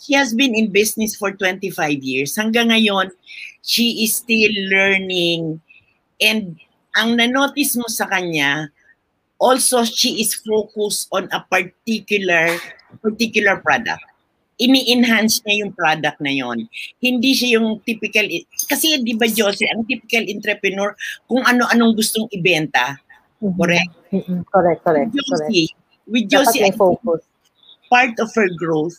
she 0.00 0.14
has 0.14 0.32
been 0.32 0.54
in 0.54 0.72
business 0.72 1.16
for 1.16 1.32
25 1.32 2.00
years. 2.00 2.36
Hanggang 2.36 2.72
ngayon, 2.72 3.12
she 3.60 4.04
is 4.04 4.16
still 4.16 4.52
learning. 4.72 5.60
And 6.20 6.56
ang 6.96 7.20
nanotice 7.20 7.76
mo 7.76 7.88
sa 7.88 8.08
kanya, 8.08 8.72
also 9.42 9.82
she 9.82 10.22
is 10.22 10.38
focused 10.38 11.10
on 11.10 11.26
a 11.34 11.42
particular 11.50 12.54
particular 13.02 13.58
product. 13.58 14.06
Ini-enhance 14.62 15.42
niya 15.42 15.66
yung 15.66 15.72
product 15.74 16.22
na 16.22 16.30
yon. 16.30 16.70
Hindi 17.02 17.34
siya 17.34 17.58
yung 17.58 17.82
typical, 17.82 18.30
kasi 18.70 18.94
di 19.02 19.18
ba 19.18 19.26
Josie, 19.26 19.66
ang 19.66 19.82
typical 19.90 20.22
entrepreneur, 20.30 20.94
kung 21.26 21.42
ano-anong 21.42 21.98
gustong 21.98 22.30
ibenta. 22.30 22.94
Mm-hmm. 23.42 23.58
Correct? 23.58 23.92
Mm-hmm. 24.14 24.40
Correct, 24.54 24.80
correct. 24.86 25.10
Josie, 25.10 25.66
correct. 25.66 26.06
with 26.06 26.26
Josie, 26.30 26.70
focus. 26.78 27.26
part 27.90 28.14
of 28.22 28.30
her 28.38 28.46
growth, 28.54 28.94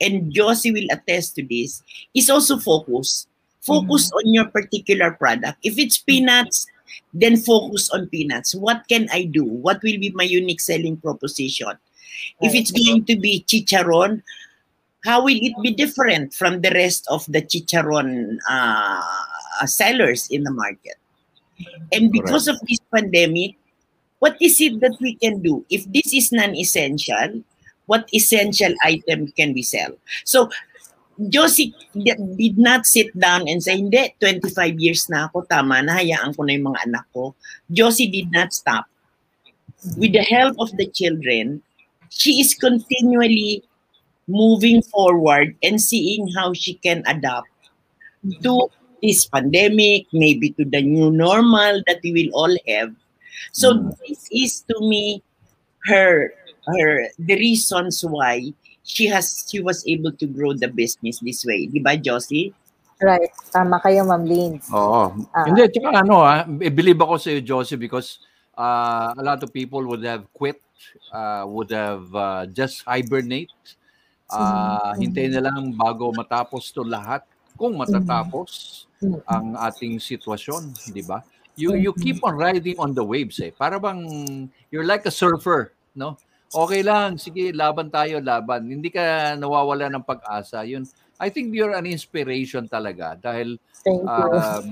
and 0.00 0.32
Josie 0.34 0.74
will 0.74 0.90
attest 0.90 1.36
to 1.38 1.42
this, 1.46 1.86
is 2.10 2.28
also 2.28 2.58
focus. 2.58 3.28
Focus 3.62 4.10
mm-hmm. 4.10 4.18
on 4.18 4.26
your 4.34 4.48
particular 4.50 5.14
product. 5.14 5.56
If 5.62 5.78
it's 5.78 5.96
peanuts, 6.02 6.66
then 7.12 7.36
focus 7.36 7.90
on 7.90 8.08
peanuts. 8.08 8.54
What 8.54 8.82
can 8.88 9.08
I 9.12 9.24
do? 9.24 9.44
What 9.44 9.82
will 9.82 9.98
be 9.98 10.10
my 10.14 10.24
unique 10.24 10.60
selling 10.60 10.96
proposition? 10.96 11.72
If 12.40 12.54
it's 12.54 12.70
going 12.70 13.04
to 13.04 13.16
be 13.16 13.44
chicharon, 13.46 14.22
how 15.04 15.24
will 15.24 15.38
it 15.40 15.54
be 15.62 15.72
different 15.72 16.34
from 16.34 16.62
the 16.62 16.70
rest 16.70 17.06
of 17.08 17.24
the 17.26 17.42
chicharon 17.42 18.38
uh, 18.48 19.02
sellers 19.66 20.28
in 20.30 20.42
the 20.42 20.50
market? 20.50 20.96
And 21.92 22.12
because 22.12 22.46
Correct. 22.46 22.62
of 22.62 22.68
this 22.68 22.80
pandemic, 22.92 23.56
what 24.18 24.36
is 24.40 24.60
it 24.60 24.80
that 24.80 24.96
we 25.00 25.14
can 25.14 25.42
do? 25.42 25.64
If 25.70 25.84
this 25.92 26.12
is 26.12 26.32
non-essential, 26.32 27.42
what 27.86 28.08
essential 28.12 28.74
item 28.82 29.28
can 29.28 29.54
we 29.54 29.62
sell? 29.62 29.92
So, 30.24 30.50
Josie 31.16 31.72
did 31.96 32.58
not 32.58 32.84
sit 32.84 33.08
down 33.18 33.48
and 33.48 33.62
say, 33.62 33.76
hindi, 33.76 34.12
25 34.20 34.76
years 34.76 35.08
na 35.08 35.26
ako, 35.26 35.48
tama 35.48 35.80
na, 35.80 35.96
hayaan 35.96 36.36
ko 36.36 36.44
na 36.44 36.52
yung 36.52 36.68
mga 36.72 36.82
anak 36.84 37.06
ko. 37.12 37.32
Josie 37.72 38.12
did 38.12 38.28
not 38.28 38.52
stop. 38.52 38.84
With 39.96 40.12
the 40.12 40.24
help 40.24 40.60
of 40.60 40.76
the 40.76 40.86
children, 40.92 41.62
she 42.10 42.40
is 42.40 42.52
continually 42.52 43.64
moving 44.28 44.82
forward 44.82 45.56
and 45.62 45.80
seeing 45.80 46.28
how 46.36 46.52
she 46.52 46.74
can 46.74 47.02
adapt 47.06 47.48
to 48.42 48.68
this 49.02 49.26
pandemic, 49.26 50.06
maybe 50.12 50.50
to 50.58 50.64
the 50.64 50.82
new 50.82 51.10
normal 51.10 51.82
that 51.86 52.00
we 52.02 52.12
will 52.12 52.32
all 52.34 52.56
have. 52.68 52.92
So 53.52 53.74
mm. 53.74 53.96
this 54.08 54.28
is 54.32 54.64
to 54.68 54.76
me 54.80 55.22
her 55.86 56.34
her 56.66 57.08
the 57.18 57.36
reasons 57.36 58.02
why 58.02 58.52
she 58.86 59.10
has 59.10 59.44
she 59.50 59.58
was 59.58 59.82
able 59.90 60.14
to 60.14 60.26
grow 60.30 60.54
the 60.54 60.70
business 60.70 61.18
this 61.18 61.42
way. 61.42 61.66
Di 61.66 61.82
ba, 61.82 61.98
Josie? 61.98 62.54
Right. 63.02 63.28
Tama 63.52 63.82
kayo, 63.82 64.06
Ma'am 64.06 64.24
Lynn. 64.24 64.62
Oo. 64.72 65.12
Uh, 65.12 65.44
Hindi, 65.44 65.68
tsaka 65.68 66.00
ano 66.00 66.24
ah, 66.24 66.48
believe 66.48 66.96
ako 66.96 67.20
sa 67.20 67.28
iyo, 67.34 67.42
Josie, 67.44 67.76
because 67.76 68.24
uh, 68.56 69.12
a 69.12 69.20
lot 69.20 69.42
of 69.44 69.52
people 69.52 69.84
would 69.84 70.00
have 70.06 70.24
quit 70.32 70.62
uh, 71.12 71.44
would 71.44 71.68
have 71.74 72.06
uh, 72.14 72.46
just 72.48 72.86
hibernate. 72.86 73.52
Uh, 74.32 74.96
mm-hmm. 74.96 75.02
Hintayin 75.02 75.32
na 75.36 75.42
lang 75.50 75.76
bago 75.76 76.08
matapos 76.14 76.72
to 76.72 76.80
lahat. 76.80 77.26
Kung 77.56 77.76
matatapos 77.76 78.84
mm-hmm. 79.02 79.20
ang 79.28 79.46
ating 79.60 80.00
sitwasyon, 80.00 80.72
di 80.92 81.04
ba? 81.04 81.20
You 81.56 81.76
you 81.76 81.92
mm-hmm. 81.92 82.04
keep 82.04 82.18
on 82.24 82.36
riding 82.36 82.76
on 82.76 82.92
the 82.92 83.04
waves 83.04 83.40
eh. 83.40 83.52
Para 83.52 83.80
bang 83.80 84.04
you're 84.72 84.84
like 84.88 85.04
a 85.08 85.12
surfer, 85.12 85.72
no? 85.96 86.16
Okay 86.54 86.82
lang, 86.86 87.18
sige, 87.18 87.50
laban 87.50 87.90
tayo, 87.90 88.22
laban. 88.22 88.70
Hindi 88.70 88.88
ka 88.92 89.34
nawawala 89.34 89.90
ng 89.90 90.06
pag-asa. 90.06 90.62
Yun, 90.62 90.86
I 91.16 91.32
think 91.32 91.50
you're 91.56 91.74
an 91.74 91.88
inspiration 91.88 92.68
talaga 92.68 93.16
dahil 93.16 93.56
Thank 93.86 94.02
you. 94.02 94.10
Um, 94.10 94.64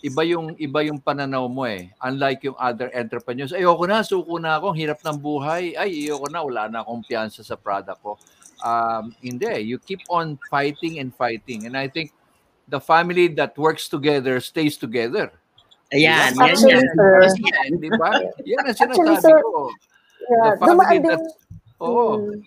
iba 0.00 0.22
yung 0.24 0.46
iba 0.56 0.80
yung 0.88 0.96
pananaw 0.96 1.44
mo 1.52 1.68
eh. 1.68 1.92
Unlike 2.00 2.48
yung 2.48 2.56
other 2.56 2.88
entrepreneurs, 2.96 3.52
ayoko 3.52 3.84
na, 3.84 4.00
suko 4.00 4.40
na 4.40 4.56
ako, 4.56 4.72
hirap 4.72 5.04
ng 5.04 5.20
buhay. 5.20 5.76
Ay, 5.76 6.08
ayoko 6.08 6.32
na, 6.32 6.40
wala 6.40 6.72
na 6.72 6.80
akong 6.80 7.04
piyansa 7.04 7.44
sa 7.44 7.60
product 7.60 8.00
ko. 8.00 8.16
Um, 8.64 9.12
hindi, 9.20 9.68
you 9.68 9.76
keep 9.76 10.00
on 10.08 10.40
fighting 10.48 10.96
and 10.96 11.12
fighting. 11.12 11.68
And 11.68 11.76
I 11.76 11.92
think 11.92 12.16
the 12.64 12.80
family 12.80 13.28
that 13.36 13.52
works 13.60 13.84
together 13.92 14.40
stays 14.40 14.80
together. 14.80 15.28
Ayan, 15.92 16.32
diba? 16.32 16.48
yan, 16.48 16.84
yan. 16.88 17.36
yan. 17.36 17.70
Di 17.76 17.90
ba? 18.00 18.10
Yan 18.48 18.64
ang 18.64 18.76
sinasabi 18.80 19.44
ko. 19.44 19.68
Yeah, 20.30 20.50
the 20.56 20.66
family 20.66 20.98
that... 21.04 21.20
Oo. 21.82 22.04
Mm, 22.16 22.40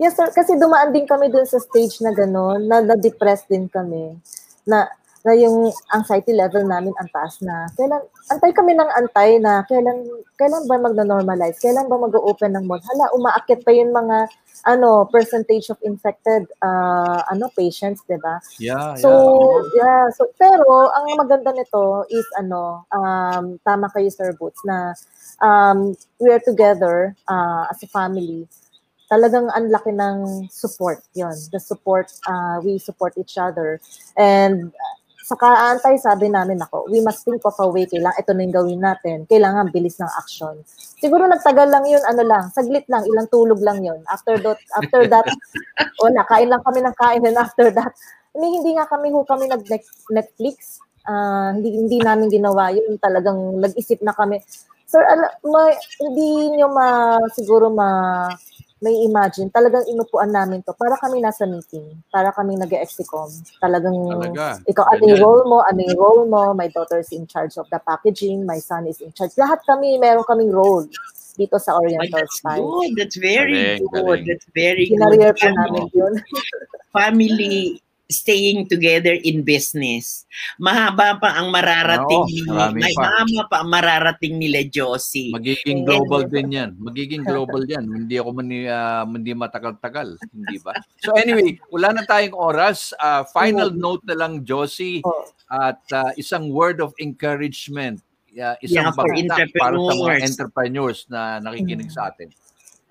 yes, 0.00 0.16
sir. 0.18 0.28
Kasi 0.32 0.58
dumaan 0.58 0.90
din 0.90 1.06
kami 1.06 1.30
dun 1.30 1.46
sa 1.46 1.60
stage 1.62 2.02
na 2.02 2.10
gano'n, 2.10 2.66
na 2.66 2.82
na-depressed 2.82 3.46
din 3.50 3.70
kami. 3.70 4.18
Na 4.66 4.88
na 5.22 5.38
yung 5.38 5.70
anxiety 5.94 6.34
level 6.34 6.66
namin 6.66 6.90
ang 6.98 7.06
taas 7.14 7.38
na. 7.46 7.70
Kailan, 7.78 8.02
antay 8.26 8.50
kami 8.50 8.74
ng 8.74 8.90
antay 8.90 9.38
na 9.38 9.62
kailan, 9.70 10.02
kailan 10.34 10.66
ba 10.66 10.82
magna-normalize? 10.82 11.62
Kailan 11.62 11.86
ba 11.86 11.94
mag-open 11.94 12.58
ng 12.58 12.66
mall? 12.66 12.82
Hala, 12.82 13.06
umaakit 13.14 13.62
pa 13.62 13.70
yung 13.70 13.94
mga 13.94 14.26
ano 14.62 15.06
percentage 15.10 15.70
of 15.74 15.78
infected 15.82 16.46
uh, 16.62 17.18
ano 17.26 17.50
patients, 17.58 18.02
'di 18.06 18.18
ba? 18.22 18.38
Yeah, 18.62 18.94
so, 18.94 19.10
yeah. 19.74 19.82
yeah. 19.82 20.04
So 20.14 20.30
pero 20.38 20.86
ang 20.90 21.18
maganda 21.18 21.50
nito 21.50 22.06
is 22.10 22.26
ano, 22.38 22.86
um 22.94 23.58
tama 23.66 23.90
kayo 23.90 24.06
Sir 24.10 24.34
Boots 24.38 24.62
na 24.62 24.94
um 25.40 25.96
we 26.20 26.28
are 26.28 26.42
together 26.42 27.16
uh, 27.30 27.64
as 27.72 27.80
a 27.82 27.88
family 27.88 28.44
talagang 29.08 29.48
ang 29.52 29.68
laki 29.72 29.92
ng 29.92 30.48
support 30.52 31.00
yon 31.16 31.34
the 31.52 31.60
support 31.60 32.12
uh, 32.28 32.60
we 32.60 32.76
support 32.76 33.16
each 33.16 33.40
other 33.40 33.80
and 34.20 34.72
sa 35.22 35.38
kaantay, 35.38 35.94
sabi 36.02 36.26
namin 36.26 36.58
ako, 36.58 36.90
we 36.90 36.98
must 36.98 37.22
think 37.22 37.38
of 37.46 37.54
a 37.62 37.66
way, 37.70 37.86
kailangan 37.86 38.18
ito 38.18 38.32
na 38.34 38.42
yung 38.42 38.56
gawin 38.58 38.80
natin. 38.82 39.16
Kailangan 39.30 39.70
bilis 39.70 39.96
ng 40.02 40.12
action. 40.18 40.58
Siguro 40.98 41.30
nagtagal 41.30 41.70
lang 41.70 41.86
yun, 41.86 42.02
ano 42.04 42.22
lang, 42.26 42.50
saglit 42.50 42.84
lang, 42.90 43.06
ilang 43.06 43.30
tulog 43.30 43.62
lang 43.62 43.86
yun. 43.86 44.02
After 44.10 44.34
that, 44.42 44.58
after 44.74 45.06
that, 45.06 45.26
wala, 46.02 46.26
kain 46.26 46.50
lang 46.50 46.62
kami 46.66 46.82
ng 46.82 46.96
kain 46.98 47.22
and 47.22 47.38
after 47.38 47.70
that, 47.70 47.94
hindi, 48.34 48.48
hindi 48.60 48.70
nga 48.74 48.90
kami 48.90 49.14
ho 49.14 49.22
kami 49.22 49.46
nag-Netflix. 49.46 50.82
Uh, 51.06 51.54
hindi, 51.54 51.70
hindi 51.70 51.98
namin 52.02 52.26
ginawa 52.26 52.74
yun. 52.74 52.98
Talagang 52.98 53.62
nag-isip 53.62 54.02
na 54.02 54.12
kami. 54.12 54.42
Sir, 54.92 55.00
ala, 55.08 55.32
ma, 55.48 55.72
hindi 56.04 56.52
nyo 56.60 56.68
ma, 56.68 57.16
siguro 57.32 57.72
ma, 57.72 58.28
may 58.84 58.92
imagine, 59.08 59.48
talagang 59.48 59.88
inupuan 59.88 60.28
namin 60.28 60.60
to. 60.68 60.76
Para 60.76 61.00
kami 61.00 61.24
nasa 61.24 61.48
meeting. 61.48 61.96
Para 62.12 62.28
kami 62.28 62.60
nag 62.60 62.68
exicom 62.76 63.32
Talagang, 63.56 63.96
Talaga. 63.96 64.60
ikaw, 64.68 64.84
ano 64.92 65.02
yung 65.08 65.22
role 65.24 65.44
mo, 65.48 65.64
ano 65.64 65.80
yung 65.80 65.96
role 65.96 66.24
mo, 66.28 66.52
my 66.52 66.68
daughter 66.68 67.00
is 67.00 67.08
in 67.08 67.24
charge 67.24 67.56
of 67.56 67.64
the 67.72 67.80
packaging, 67.88 68.44
my 68.44 68.60
son 68.60 68.84
is 68.84 69.00
in 69.00 69.08
charge. 69.16 69.32
Lahat 69.40 69.64
kami, 69.64 69.96
meron 69.96 70.28
kaming 70.28 70.52
role. 70.52 70.84
dito 71.36 71.56
sa 71.56 71.76
Oriental 71.80 72.20
that's 72.20 72.44
Spice. 72.44 72.60
Good. 72.60 72.90
That's 72.96 73.16
very 73.16 73.80
Galing, 73.80 73.88
good. 73.88 74.04
galing. 74.04 74.24
That's 74.28 74.46
very 74.52 74.84
Kinarier 74.88 75.32
good. 75.32 75.40
po 75.40 75.48
namin 75.56 75.84
yun. 75.96 76.12
Family 76.92 77.80
staying 78.12 78.68
together 78.68 79.16
in 79.18 79.40
business. 79.42 80.28
Mahaba 80.56 81.16
pa 81.16 81.40
ang 81.40 81.48
mararating 81.48 82.22
Oo, 82.22 82.28
ni 82.28 82.40
marami 82.44 82.78
may 82.80 82.94
pa. 82.94 83.02
mahaba 83.08 83.42
pa 83.48 83.56
ang 83.64 83.70
mararating 83.72 84.34
nila 84.36 84.62
Josie. 84.64 85.32
Magiging 85.32 85.82
global 85.82 86.28
din 86.28 86.52
yan. 86.52 86.70
Magiging 86.76 87.24
global 87.24 87.64
yan. 87.64 87.84
Hindi 87.84 88.20
ako 88.20 88.30
mani, 88.30 88.68
ah, 88.68 89.02
hindi 89.02 89.32
matagal-tagal. 89.32 90.20
Hindi 90.30 90.56
ba? 90.60 90.76
So 91.00 91.16
anyway, 91.20 91.56
wala 91.68 91.96
na 91.96 92.04
tayong 92.04 92.36
oras. 92.36 92.92
Ah, 92.96 93.24
final 93.24 93.72
note 93.72 94.04
na 94.04 94.14
lang, 94.14 94.44
Josie, 94.44 95.00
Oh. 95.02 95.24
at 95.48 95.80
ah, 95.90 96.12
isang 96.14 96.52
word 96.52 96.78
of 96.78 96.92
encouragement. 97.00 97.98
Yeah, 98.28 98.56
Yeah, 98.64 98.88
isang 98.88 98.96
for 98.96 99.04
bagtak 99.04 99.52
para 99.52 99.76
sa 99.76 99.92
mga 99.92 99.92
entrepreneurs. 99.92 100.24
entrepreneurs 100.24 100.98
na 101.08 101.20
nakikinig 101.40 101.92
sa 101.92 102.08
atin. 102.08 102.32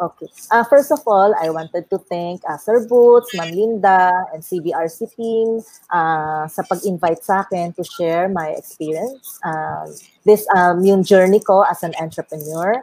Okay. 0.02 0.26
Uh, 0.50 0.64
first 0.66 0.92
of 0.92 1.06
all, 1.06 1.30
I 1.38 1.52
wanted 1.52 1.86
to 1.92 2.00
thank 2.00 2.42
uh, 2.50 2.58
Sir 2.58 2.88
Boots, 2.90 3.38
Ma'am 3.38 3.54
Linda, 3.54 4.26
and 4.34 4.42
CBRC 4.42 5.14
team 5.14 5.62
uh, 5.94 6.50
sa 6.50 6.66
pag-invite 6.66 7.22
sa 7.22 7.46
akin 7.46 7.70
to 7.78 7.86
share 7.86 8.26
my 8.26 8.50
experience. 8.58 9.38
Um, 9.46 9.94
this 10.26 10.42
um, 10.58 10.82
yung 10.82 11.06
journey 11.06 11.38
ko 11.38 11.62
as 11.70 11.86
an 11.86 11.94
entrepreneur. 12.02 12.82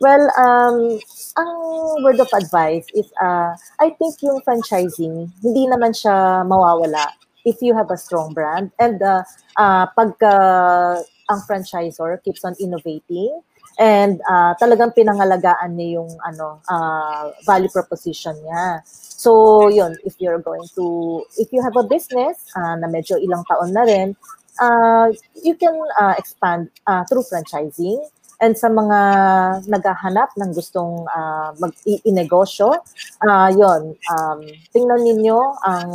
Well, 0.00 0.24
um, 0.40 0.96
ang 1.36 1.52
word 2.00 2.16
of 2.24 2.32
advice 2.32 2.88
is, 2.96 3.12
uh, 3.20 3.52
I 3.76 3.92
think 4.00 4.24
yung 4.24 4.40
franchising, 4.40 5.36
hindi 5.44 5.64
naman 5.68 5.92
siya 5.92 6.48
mawawala 6.48 7.12
if 7.44 7.60
you 7.60 7.76
have 7.76 7.92
a 7.92 8.00
strong 8.00 8.32
brand. 8.32 8.72
And 8.80 9.04
uh, 9.04 9.22
uh, 9.60 9.92
pagka 9.92 10.32
ang 11.28 11.40
franchisor 11.44 12.24
keeps 12.24 12.40
on 12.40 12.56
innovating, 12.56 13.44
and 13.78 14.20
uh, 14.28 14.54
talagang 14.58 14.94
pinangalagaan 14.94 15.74
niya 15.74 16.00
yung 16.00 16.10
ano 16.22 16.62
uh, 16.70 17.30
value 17.46 17.70
proposition 17.70 18.34
niya. 18.44 18.82
So, 19.24 19.68
yun, 19.72 19.96
if 20.04 20.20
you're 20.20 20.42
going 20.42 20.68
to, 20.76 21.24
if 21.40 21.48
you 21.48 21.64
have 21.64 21.74
a 21.80 21.86
business 21.88 22.44
uh, 22.54 22.76
na 22.76 22.86
medyo 22.92 23.16
ilang 23.16 23.40
taon 23.48 23.72
na 23.72 23.82
rin, 23.88 24.12
uh, 24.60 25.08
you 25.40 25.56
can 25.56 25.72
uh, 25.96 26.14
expand 26.18 26.68
uh, 26.86 27.02
through 27.08 27.24
franchising. 27.24 28.04
And 28.42 28.58
sa 28.58 28.68
mga 28.68 28.98
naghahanap 29.64 30.36
ng 30.36 30.50
gustong 30.52 31.08
uh, 31.08 31.56
mag-i-negosyo, 31.56 32.76
uh, 33.24 33.48
yun, 33.54 33.96
um, 34.12 34.40
tingnan 34.74 35.00
ninyo 35.00 35.38
ang 35.64 35.90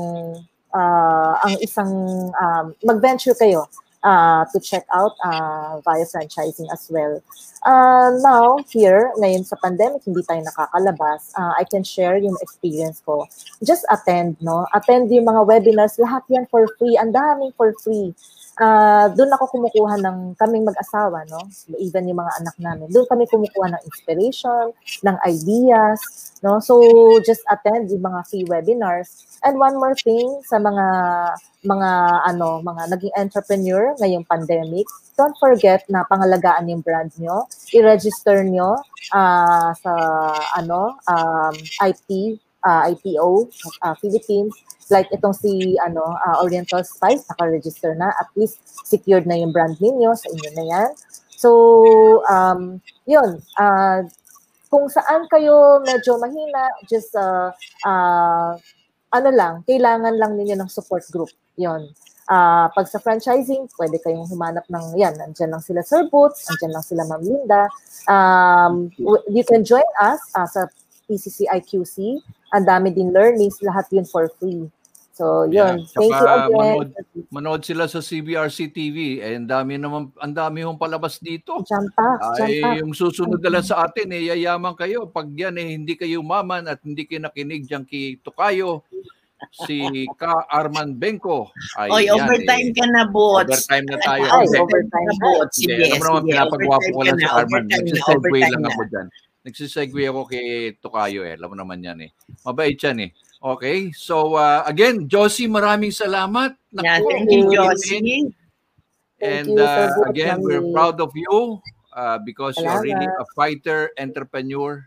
uh, 0.73 1.33
ang 1.45 1.53
isang 1.61 1.91
um, 2.33 2.65
mag-venture 2.81 3.37
kayo 3.37 3.69
uh, 4.03 4.45
to 4.53 4.59
check 4.59 4.85
out 4.93 5.13
uh, 5.23 5.79
via 5.81 6.05
franchising 6.05 6.67
as 6.71 6.87
well. 6.89 7.21
Uh, 7.65 8.15
now, 8.23 8.57
here, 8.71 9.11
ngayon 9.19 9.43
sa 9.43 9.59
pandemic, 9.59 10.03
hindi 10.07 10.23
tayo 10.23 10.39
nakakalabas. 10.43 11.35
Uh, 11.35 11.51
I 11.59 11.67
can 11.67 11.83
share 11.83 12.17
yung 12.17 12.35
experience 12.41 13.03
ko. 13.03 13.27
Just 13.63 13.83
attend, 13.91 14.39
no? 14.39 14.65
Attend 14.73 15.11
yung 15.11 15.27
mga 15.27 15.43
webinars. 15.43 15.99
Lahat 15.99 16.23
yan 16.31 16.47
for 16.47 16.67
free. 16.79 16.95
Ang 16.95 17.11
daming 17.11 17.51
for 17.59 17.75
free. 17.83 18.15
Uh, 18.59 19.07
doon 19.15 19.31
ako 19.39 19.55
kumukuha 19.55 20.03
ng 20.03 20.35
kaming 20.35 20.67
mag-asawa, 20.67 21.23
no? 21.31 21.39
Even 21.79 22.11
yung 22.11 22.19
mga 22.19 22.33
anak 22.43 22.55
namin. 22.59 22.91
Doon 22.91 23.07
kami 23.07 23.23
kumukuha 23.31 23.71
ng 23.71 23.83
inspiration, 23.87 24.75
ng 24.99 25.17
ideas, 25.23 25.99
no? 26.43 26.59
So, 26.59 26.83
just 27.23 27.39
attend 27.47 27.87
yung 27.87 28.03
mga 28.03 28.19
free 28.27 28.43
webinars. 28.43 29.23
And 29.47 29.55
one 29.55 29.79
more 29.79 29.95
thing 29.95 30.43
sa 30.43 30.59
mga 30.59 30.85
mga 31.63 31.89
ano, 32.27 32.59
mga 32.59 32.83
naging 32.91 33.15
entrepreneur 33.15 33.95
ngayong 34.03 34.27
pandemic, 34.27 34.87
don't 35.15 35.35
forget 35.39 35.87
na 35.87 36.03
pangalagaan 36.03 36.67
yung 36.67 36.83
brand 36.83 37.15
nyo. 37.15 37.47
I-register 37.71 38.43
nyo 38.43 38.75
uh, 39.15 39.71
sa 39.71 39.93
ano, 40.59 40.99
um, 41.07 41.55
IP, 41.87 42.39
uh, 42.65 42.89
IPO, 42.89 43.47
uh, 43.83 43.95
Philippines. 43.99 44.55
Like 44.89 45.07
itong 45.13 45.37
si 45.37 45.77
ano, 45.85 46.01
uh, 46.01 46.41
Oriental 46.41 46.81
Spice, 46.81 47.23
naka-register 47.29 47.93
na. 47.93 48.09
At 48.17 48.33
least 48.33 48.59
secured 48.87 49.29
na 49.29 49.37
yung 49.37 49.53
brand 49.53 49.77
ninyo 49.77 50.09
sa 50.17 50.27
inyo 50.33 50.49
na 50.57 50.65
yan. 50.65 50.89
So, 51.39 51.49
um, 52.25 52.81
yun. 53.05 53.39
Uh, 53.55 54.09
kung 54.69 54.85
saan 54.89 55.25
kayo 55.29 55.81
medyo 55.81 56.17
mahina, 56.21 56.69
just 56.85 57.13
uh, 57.17 57.49
uh, 57.85 58.53
ano 59.09 59.29
lang, 59.33 59.65
kailangan 59.65 60.17
lang 60.17 60.37
ninyo 60.37 60.57
ng 60.57 60.69
support 60.69 61.05
group. 61.09 61.29
Yon. 61.57 61.89
Uh, 62.29 62.69
pag 62.77 62.85
sa 62.85 63.01
franchising, 63.01 63.65
pwede 63.81 63.97
kayong 64.05 64.29
humanap 64.29 64.61
ng, 64.69 64.93
yan, 64.93 65.17
nandyan 65.17 65.49
lang 65.49 65.65
sila 65.65 65.81
Sir 65.81 66.05
Boots, 66.13 66.45
nandyan 66.45 66.77
lang 66.77 66.85
sila 66.85 67.01
Ma'am 67.09 67.25
Linda. 67.25 67.65
Um, 68.05 68.93
you 69.33 69.41
can 69.41 69.65
join 69.65 69.85
us 69.97 70.21
uh, 70.37 70.45
sa 70.45 70.69
PCC 71.09 71.49
IQC. 71.49 72.21
Ang 72.53 72.65
dami 72.65 72.87
din 72.89 73.13
learnings, 73.13 73.61
lahat 73.61 73.85
yun 73.93 74.05
for 74.05 74.29
free. 74.37 74.65
So, 75.19 75.43
yun. 75.43 75.83
Yeah. 75.83 75.91
Thank 75.91 76.07
you 76.07 76.15
Tsaka 76.15 76.31
again. 76.31 76.55
Manood, 76.55 76.89
manood 77.27 77.61
sila 77.67 77.91
sa 77.91 77.99
CBRC 77.99 78.71
TV. 78.71 79.19
Eh, 79.19 79.35
ang 79.35 79.51
dami 79.51 79.75
naman, 79.75 80.15
ang 80.15 80.31
dami 80.31 80.63
hong 80.63 80.79
palabas 80.79 81.19
dito. 81.19 81.59
Jump 81.67 81.91
pack, 81.91 82.39
jump 82.39 82.47
Ay, 82.47 82.63
pack. 82.63 82.75
yung 82.79 82.95
susunod 82.95 83.43
na 83.43 83.51
lang 83.51 83.65
sa 83.67 83.83
atin, 83.83 84.15
eh, 84.15 84.31
yayaman 84.31 84.79
kayo. 84.79 85.11
Pag 85.11 85.27
yan, 85.35 85.59
eh, 85.59 85.75
hindi 85.75 85.99
kayo 85.99 86.23
maman 86.23 86.71
at 86.71 86.79
hindi 86.87 87.03
kayo 87.03 87.27
nakinig 87.27 87.67
dyan 87.67 87.83
kay 87.83 88.15
Tukayo, 88.23 88.87
si 89.67 90.07
Ka 90.15 90.47
Arman 90.47 90.95
Benko. 90.95 91.51
Ay, 91.75 91.91
Oy, 91.91 92.03
yan, 92.07 92.23
overtime 92.23 92.71
eh. 92.71 92.75
ka 92.79 92.85
na, 92.87 93.03
bots. 93.11 93.51
Overtime 93.51 93.87
na 93.91 93.97
tayo. 93.99 94.23
Ay, 94.23 94.47
overtime 94.55 95.07
na, 95.11 95.15
bots. 95.19 95.55
Sige, 95.59 95.83
naman, 95.99 96.23
sige, 96.23 96.31
pinapagwapo 96.31 96.79
overtime 96.79 96.95
ko 96.95 96.99
ka 96.99 97.03
lang 97.03 97.15
na, 97.15 97.19
si 97.19 97.27
Arman. 97.27 97.43
overtime 97.43 97.67
na, 97.67 97.75
Nagsisegue 97.75 98.15
overtime 98.15 98.51
lang 98.55 98.63
na. 98.63 98.69
ako 98.71 98.81
dyan. 98.87 99.07
Nagsisegue 99.49 100.05
ako 100.05 100.29
kay 100.29 100.77
Tukayo 100.77 101.25
eh. 101.25 101.33
Alam 101.33 101.57
mo 101.57 101.57
naman 101.57 101.81
yan 101.81 102.05
eh. 102.05 102.11
Mabait 102.45 102.77
yan 102.77 103.09
eh. 103.09 103.11
Okay, 103.39 103.89
so 103.95 104.35
uh, 104.35 104.61
again, 104.67 105.07
Josie, 105.07 105.49
maraming 105.49 105.95
salamat. 105.95 106.53
Yeah, 106.75 107.01
Naku, 107.01 107.07
thank 107.09 107.27
you. 107.31 107.49
Josie. 107.49 108.29
And 109.17 109.57
uh, 109.57 109.89
again, 110.07 110.43
we're 110.43 110.63
proud 110.75 111.01
of 111.01 111.11
you 111.15 111.59
uh, 111.95 112.19
because 112.23 112.59
you're 112.59 112.83
really 112.83 113.07
a 113.07 113.25
fighter, 113.35 113.91
entrepreneur, 113.99 114.85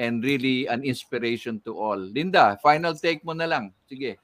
and 0.00 0.24
really 0.24 0.66
an 0.66 0.82
inspiration 0.82 1.60
to 1.68 1.76
all. 1.76 1.96
Linda, 1.96 2.56
final 2.64 2.96
take 2.96 3.20
mo 3.24 3.32
na 3.36 3.44
lang. 3.44 3.72
Sige. 3.84 4.16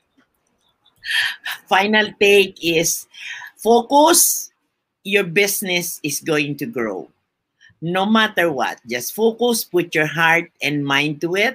Final 1.69 2.17
take 2.19 2.57
is 2.65 3.07
focus. 3.61 4.51
Your 5.07 5.29
business 5.29 6.01
is 6.03 6.19
going 6.19 6.57
to 6.59 6.67
grow. 6.67 7.07
No 7.87 8.03
matter 8.03 8.51
what, 8.51 8.83
just 8.83 9.15
focus, 9.15 9.63
put 9.63 9.95
your 9.95 10.11
heart 10.11 10.51
and 10.59 10.83
mind 10.83 11.23
to 11.23 11.39
it. 11.39 11.55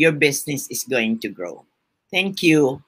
Your 0.00 0.16
business 0.16 0.64
is 0.72 0.88
going 0.88 1.20
to 1.20 1.28
grow. 1.28 1.68
Thank 2.08 2.40
you. 2.40 2.80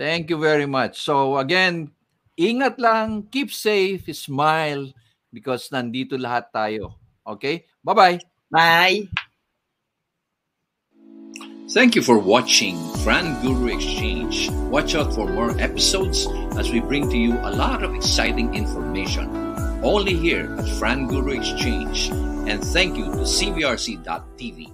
Thank 0.00 0.32
you 0.32 0.40
very 0.40 0.64
much. 0.64 1.04
So 1.04 1.36
again, 1.36 1.92
ingat 2.40 2.80
lang, 2.80 3.28
keep 3.28 3.52
safe, 3.52 4.08
smile, 4.16 4.88
because 5.28 5.68
nandito 5.68 6.16
lahat 6.16 6.48
tayo. 6.48 6.96
Okay? 7.28 7.68
Bye-bye. 7.84 8.16
Bye. 8.48 9.04
Thank 11.76 11.92
you 11.92 12.00
for 12.00 12.16
watching 12.16 12.80
Fran 13.04 13.36
Guru 13.44 13.68
Exchange. 13.68 14.48
Watch 14.72 14.96
out 14.96 15.12
for 15.12 15.28
more 15.28 15.52
episodes 15.60 16.24
as 16.56 16.72
we 16.72 16.80
bring 16.80 17.04
to 17.12 17.18
you 17.20 17.36
a 17.44 17.52
lot 17.52 17.84
of 17.84 17.92
exciting 17.92 18.56
information. 18.56 19.43
Only 19.84 20.16
here 20.16 20.56
at 20.58 20.66
Fran 20.78 21.06
Guru 21.06 21.32
Exchange. 21.38 22.08
And 22.48 22.64
thank 22.64 22.96
you 22.96 23.04
to 23.04 23.18
CBRC.tv. 23.18 24.73